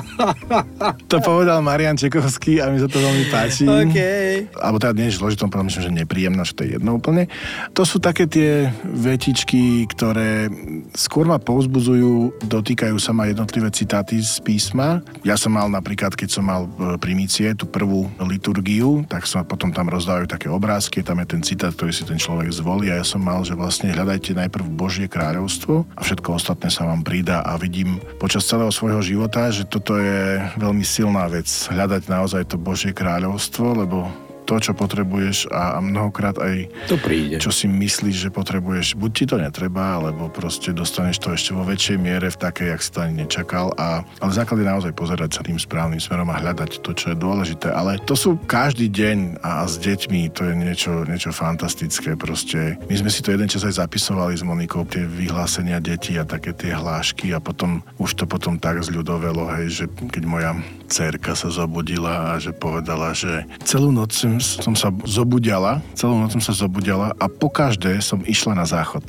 to 1.10 1.16
povedal 1.24 1.64
Marian 1.64 1.96
Čekovský 1.96 2.60
a 2.60 2.68
mi 2.68 2.76
sa 2.76 2.84
to 2.84 3.00
veľmi 3.00 3.32
páči. 3.32 3.64
Okay. 3.64 4.52
Alebo 4.60 4.76
teda 4.76 4.92
nie 4.92 5.08
je 5.08 5.16
zložité, 5.16 5.48
myslím, 5.48 5.84
že 5.88 5.92
nepríjemné, 6.04 6.42
že 6.44 6.52
to 6.52 6.68
je 6.68 6.76
jedno 6.76 7.00
úplne. 7.00 7.32
To 7.72 7.88
sú 7.88 7.96
také 7.96 8.28
tie 8.28 8.68
vetičky, 8.84 9.88
ktoré 9.88 10.52
skôr 10.92 11.24
ma 11.24 11.40
povzbudzujú, 11.40 12.44
dotýkajú 12.44 13.00
sa 13.00 13.16
ma 13.16 13.24
jednotlivé 13.32 13.72
citáty 13.72 14.20
z 14.20 14.36
písma. 14.44 15.00
Ja 15.24 15.40
som 15.40 15.56
mal 15.56 15.72
napríklad, 15.72 16.12
keď 16.12 16.28
som 16.28 16.44
mal 16.44 16.68
e, 16.68 17.00
primície, 17.00 17.56
tú 17.56 17.64
prvú 17.64 18.12
liturgiu, 18.20 19.08
tak 19.08 19.24
sa 19.24 19.40
potom 19.46 19.72
tam 19.72 19.88
rozdávajú 19.88 20.28
také 20.28 20.52
obrázky, 20.52 21.00
tam 21.00 21.24
je 21.24 21.26
ten 21.32 21.40
citát, 21.40 21.72
ktorý 21.72 21.92
si 21.94 22.04
ten 22.04 22.20
človek 22.20 22.52
zvolí 22.52 22.92
a 22.92 23.00
ja 23.00 23.06
som 23.06 23.24
mal, 23.24 23.40
že 23.40 23.56
vlastne 23.56 23.94
hľadajte 23.94 24.41
najprv 24.42 24.64
Božie 24.74 25.06
kráľovstvo 25.06 25.86
a 25.94 26.00
všetko 26.02 26.38
ostatné 26.38 26.68
sa 26.68 26.88
vám 26.88 27.06
pridá. 27.06 27.46
A 27.46 27.54
vidím 27.56 28.02
počas 28.18 28.46
celého 28.46 28.74
svojho 28.74 29.02
života, 29.02 29.52
že 29.54 29.68
toto 29.68 29.98
je 29.98 30.42
veľmi 30.58 30.82
silná 30.82 31.30
vec, 31.30 31.46
hľadať 31.70 32.02
naozaj 32.10 32.50
to 32.50 32.56
Božie 32.58 32.90
kráľovstvo, 32.90 33.86
lebo 33.86 34.10
to, 34.44 34.58
čo 34.58 34.72
potrebuješ 34.74 35.50
a, 35.50 35.76
a 35.76 35.78
mnohokrát 35.78 36.36
aj 36.38 36.68
to 36.90 36.96
príde. 36.98 37.38
čo 37.38 37.50
si 37.54 37.70
myslíš, 37.70 38.28
že 38.28 38.30
potrebuješ. 38.34 38.98
Buď 38.98 39.10
ti 39.14 39.24
to 39.28 39.36
netreba, 39.38 40.00
alebo 40.00 40.28
proste 40.28 40.74
dostaneš 40.74 41.22
to 41.22 41.28
ešte 41.34 41.50
vo 41.54 41.62
väčšej 41.62 41.96
miere 41.98 42.28
v 42.28 42.40
takej, 42.40 42.66
jak 42.74 42.80
si 42.82 42.90
to 42.90 42.98
ani 43.02 43.14
nečakal. 43.24 43.70
A, 43.78 44.02
ale 44.20 44.32
základ 44.32 44.60
je 44.60 44.66
naozaj 44.68 44.92
pozerať 44.92 45.30
sa 45.38 45.46
tým 45.46 45.58
správnym 45.58 46.02
smerom 46.02 46.28
a 46.30 46.40
hľadať 46.40 46.82
to, 46.82 46.90
čo 46.92 47.14
je 47.14 47.16
dôležité. 47.16 47.70
Ale 47.70 47.98
to 48.02 48.18
sú 48.18 48.36
každý 48.46 48.90
deň 48.90 49.42
a, 49.42 49.62
a 49.62 49.64
s 49.68 49.78
deťmi 49.78 50.34
to 50.34 50.48
je 50.50 50.54
niečo, 50.58 50.92
niečo 51.06 51.30
fantastické. 51.30 52.18
Proste 52.18 52.76
my 52.90 52.94
sme 52.98 53.10
si 53.10 53.22
to 53.22 53.34
jeden 53.34 53.48
čas 53.48 53.62
aj 53.62 53.78
zapisovali 53.86 54.34
s 54.34 54.42
Monikou, 54.42 54.84
tie 54.88 55.06
vyhlásenia 55.06 55.78
detí 55.78 56.18
a 56.18 56.26
také 56.26 56.52
tie 56.52 56.74
hlášky 56.74 57.30
a 57.32 57.38
potom 57.38 57.84
už 58.00 58.18
to 58.18 58.24
potom 58.26 58.58
tak 58.58 58.82
zľudovelo, 58.82 59.48
hej, 59.58 59.66
že 59.70 59.84
keď 59.88 60.24
moja 60.24 60.52
cerka 60.92 61.32
sa 61.32 61.48
zobudila 61.48 62.36
a 62.36 62.40
že 62.40 62.52
povedala, 62.52 63.16
že 63.16 63.48
celú 63.64 63.88
noc 63.88 64.12
som 64.12 64.31
som 64.40 64.78
sa 64.78 64.94
zobudila, 65.04 65.82
celú 65.98 66.16
noc 66.16 66.32
som 66.38 66.42
sa 66.44 66.54
zobudila 66.54 67.12
a 67.18 67.26
po 67.26 67.50
každé 67.50 67.98
som 68.04 68.22
išla 68.22 68.54
na 68.54 68.64
záchod. 68.68 69.02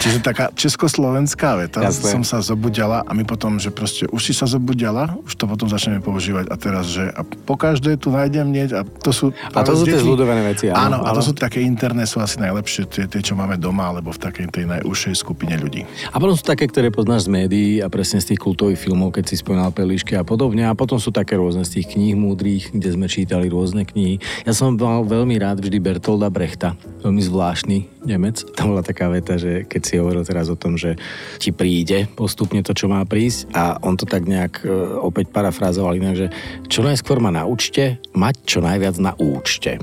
Čiže 0.00 0.22
taká 0.22 0.54
československá 0.54 1.58
veta, 1.58 1.82
Jasne. 1.82 2.20
som 2.20 2.22
sa 2.22 2.38
zobudila 2.38 3.02
a 3.02 3.10
my 3.12 3.26
potom, 3.26 3.58
že 3.58 3.74
proste 3.74 4.06
už 4.08 4.22
si 4.22 4.32
sa 4.32 4.46
zobudila, 4.46 5.18
už 5.26 5.34
to 5.34 5.44
potom 5.50 5.66
začneme 5.66 5.98
používať 5.98 6.46
a 6.48 6.54
teraz, 6.54 6.86
že 6.92 7.10
a 7.10 7.26
po 7.26 7.58
každé 7.58 7.98
tu 7.98 8.14
nájdem 8.14 8.46
nieť 8.48 8.70
a 8.78 8.80
to 8.86 9.10
sú... 9.10 9.24
A 9.50 9.66
to 9.66 9.74
sú 9.74 9.84
tie 9.88 9.98
zľudovené 9.98 10.46
veci, 10.46 10.70
áno. 10.70 10.92
Áno, 10.92 10.98
a 11.02 11.10
to 11.10 11.24
sú 11.24 11.32
také 11.34 11.58
interné, 11.64 12.06
sú 12.06 12.22
asi 12.22 12.38
najlepšie, 12.38 12.86
tie, 12.86 13.04
tie, 13.10 13.18
čo 13.24 13.34
máme 13.34 13.58
doma, 13.58 13.90
alebo 13.90 14.14
v 14.14 14.20
takej 14.22 14.46
tej 14.52 14.64
najúžšej 14.70 15.14
skupine 15.18 15.58
ľudí. 15.58 15.82
A 16.12 16.16
potom 16.22 16.38
sú 16.38 16.46
také, 16.46 16.70
ktoré 16.70 16.94
poznáš 16.94 17.26
z 17.26 17.34
médií 17.34 17.72
a 17.82 17.90
presne 17.90 18.22
z 18.22 18.34
tých 18.34 18.40
kultových 18.44 18.78
filmov, 18.78 19.10
keď 19.16 19.32
si 19.32 19.40
spomínal 19.40 19.74
Pelišky 19.74 20.14
a 20.14 20.22
podobne. 20.22 20.68
A 20.68 20.76
potom 20.78 21.00
sú 21.02 21.10
také 21.10 21.34
rôzne 21.34 21.66
z 21.66 21.80
tých 21.80 21.96
kníh 21.98 22.14
múdrych, 22.14 22.70
kde 22.70 22.88
sme 22.94 23.10
čítali 23.10 23.50
rôzne 23.50 23.82
knihy. 23.82 24.22
Ja 24.46 24.54
som 24.54 24.61
mal 24.70 25.02
veľmi 25.02 25.34
rád 25.42 25.58
vždy 25.58 25.82
Bertolda 25.82 26.30
Brechta, 26.30 26.78
veľmi 27.02 27.18
zvláštny 27.18 27.91
Nemec. 28.02 28.42
Tam 28.58 28.74
bola 28.74 28.82
taká 28.82 29.06
veta, 29.06 29.38
že 29.38 29.62
keď 29.62 29.82
si 29.82 29.94
hovoril 29.94 30.26
teraz 30.26 30.50
o 30.50 30.58
tom, 30.58 30.74
že 30.74 30.98
ti 31.38 31.54
príde 31.54 32.10
postupne 32.18 32.58
to, 32.66 32.74
čo 32.74 32.90
má 32.90 32.98
prísť 33.06 33.54
a 33.54 33.78
on 33.86 33.94
to 33.94 34.02
tak 34.02 34.26
nejak 34.26 34.66
e, 34.66 34.70
opäť 34.98 35.30
parafrázoval 35.30 35.94
inak, 35.94 36.14
že 36.18 36.26
čo 36.66 36.82
najskôr 36.82 37.22
ma 37.22 37.30
naučte, 37.30 38.02
mať 38.10 38.34
čo 38.42 38.58
najviac 38.58 38.98
na 38.98 39.14
účte. 39.14 39.78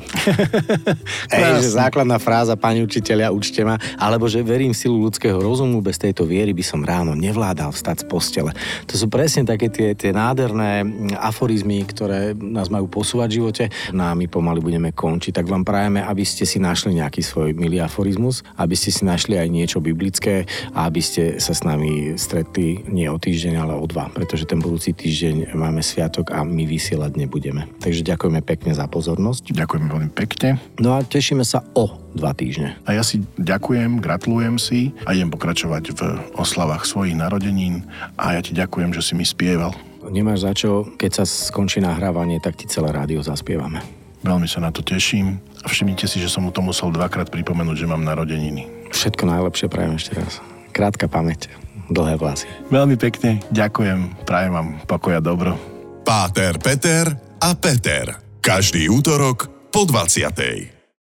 Ej, 1.36 1.64
že 1.64 1.80
základná 1.80 2.20
fráza, 2.20 2.60
pani 2.60 2.84
učiteľia, 2.84 3.32
učte 3.32 3.64
ma, 3.64 3.80
alebo 3.96 4.28
že 4.28 4.44
verím 4.44 4.76
v 4.76 4.82
silu 4.84 5.00
ľudského 5.00 5.40
rozumu, 5.40 5.80
bez 5.80 5.96
tejto 5.96 6.28
viery 6.28 6.52
by 6.52 6.64
som 6.64 6.84
ráno 6.84 7.16
nevládal 7.16 7.72
vstať 7.72 8.04
z 8.04 8.06
postele. 8.12 8.52
To 8.92 9.00
sú 9.00 9.08
presne 9.08 9.48
také 9.48 9.72
tie, 9.72 9.96
tie 9.96 10.12
nádherné 10.12 10.84
aforizmy, 11.16 11.88
ktoré 11.88 12.36
nás 12.36 12.68
majú 12.68 12.92
posúvať 12.92 13.28
v 13.32 13.38
živote. 13.40 13.64
No 13.96 14.12
a 14.12 14.14
my 14.14 14.28
pomaly 14.28 14.60
budeme 14.60 14.92
končiť, 14.92 15.40
tak 15.40 15.48
vám 15.48 15.64
prajeme, 15.64 16.04
aby 16.04 16.24
ste 16.28 16.44
si 16.44 16.60
našli 16.60 17.00
nejaký 17.00 17.24
svoj 17.24 17.56
milý 17.56 17.80
aforizmus, 18.10 18.42
aby 18.58 18.74
ste 18.74 18.90
si 18.90 19.06
našli 19.06 19.38
aj 19.38 19.48
niečo 19.54 19.78
biblické 19.78 20.50
a 20.74 20.90
aby 20.90 20.98
ste 20.98 21.38
sa 21.38 21.54
s 21.54 21.62
nami 21.62 22.18
stretli 22.18 22.82
nie 22.90 23.06
o 23.06 23.22
týždeň, 23.22 23.54
ale 23.62 23.78
o 23.78 23.86
dva, 23.86 24.10
pretože 24.10 24.50
ten 24.50 24.58
budúci 24.58 24.98
týždeň 24.98 25.54
máme 25.54 25.86
sviatok 25.86 26.34
a 26.34 26.42
my 26.42 26.66
vysielať 26.66 27.14
nebudeme. 27.22 27.70
Takže 27.78 28.02
ďakujeme 28.02 28.42
pekne 28.42 28.74
za 28.74 28.90
pozornosť. 28.90 29.54
Ďakujeme 29.54 29.88
veľmi 29.94 30.10
pekne. 30.18 30.58
No 30.82 30.98
a 30.98 31.06
tešíme 31.06 31.46
sa 31.46 31.62
o 31.78 31.94
dva 32.18 32.34
týždne. 32.34 32.74
A 32.90 32.98
ja 32.98 33.06
si 33.06 33.22
ďakujem, 33.38 34.02
gratulujem 34.02 34.58
si 34.58 34.90
a 35.06 35.14
idem 35.14 35.30
pokračovať 35.30 35.84
v 35.94 36.02
oslavách 36.34 36.90
svojich 36.90 37.14
narodenín 37.14 37.86
a 38.18 38.34
ja 38.34 38.42
ti 38.42 38.58
ďakujem, 38.58 38.90
že 38.98 39.06
si 39.06 39.14
mi 39.14 39.22
spieval. 39.22 39.78
Nemáš 40.10 40.42
za 40.42 40.52
čo, 40.58 40.90
keď 40.98 41.22
sa 41.22 41.24
skončí 41.30 41.78
nahrávanie, 41.86 42.42
tak 42.42 42.58
ti 42.58 42.66
celé 42.66 42.90
rádio 42.90 43.22
zaspievame. 43.22 43.99
Veľmi 44.20 44.48
sa 44.52 44.60
na 44.60 44.70
to 44.70 44.84
teším 44.84 45.40
a 45.64 45.68
všimnite 45.72 46.06
si, 46.08 46.20
že 46.20 46.32
som 46.32 46.44
mu 46.44 46.52
to 46.52 46.60
musel 46.60 46.92
dvakrát 46.92 47.32
pripomenúť, 47.32 47.86
že 47.86 47.90
mám 47.90 48.04
narodeniny. 48.04 48.92
Všetko 48.92 49.24
najlepšie 49.28 49.68
prajem 49.72 49.96
ešte 49.96 50.14
raz. 50.20 50.44
Krátka 50.76 51.08
pamäť, 51.08 51.52
dlhé 51.88 52.20
vlasy. 52.20 52.48
Veľmi 52.68 53.00
pekne 53.00 53.40
ďakujem, 53.52 54.26
prajem 54.28 54.52
vám 54.56 54.70
pokoja 54.86 55.20
dobro. 55.24 55.56
Páter, 56.04 56.58
Peter 56.60 57.12
a 57.40 57.50
Peter. 57.56 58.18
Každý 58.40 58.88
útorok 58.90 59.70
po 59.70 59.86
20. 59.86 60.79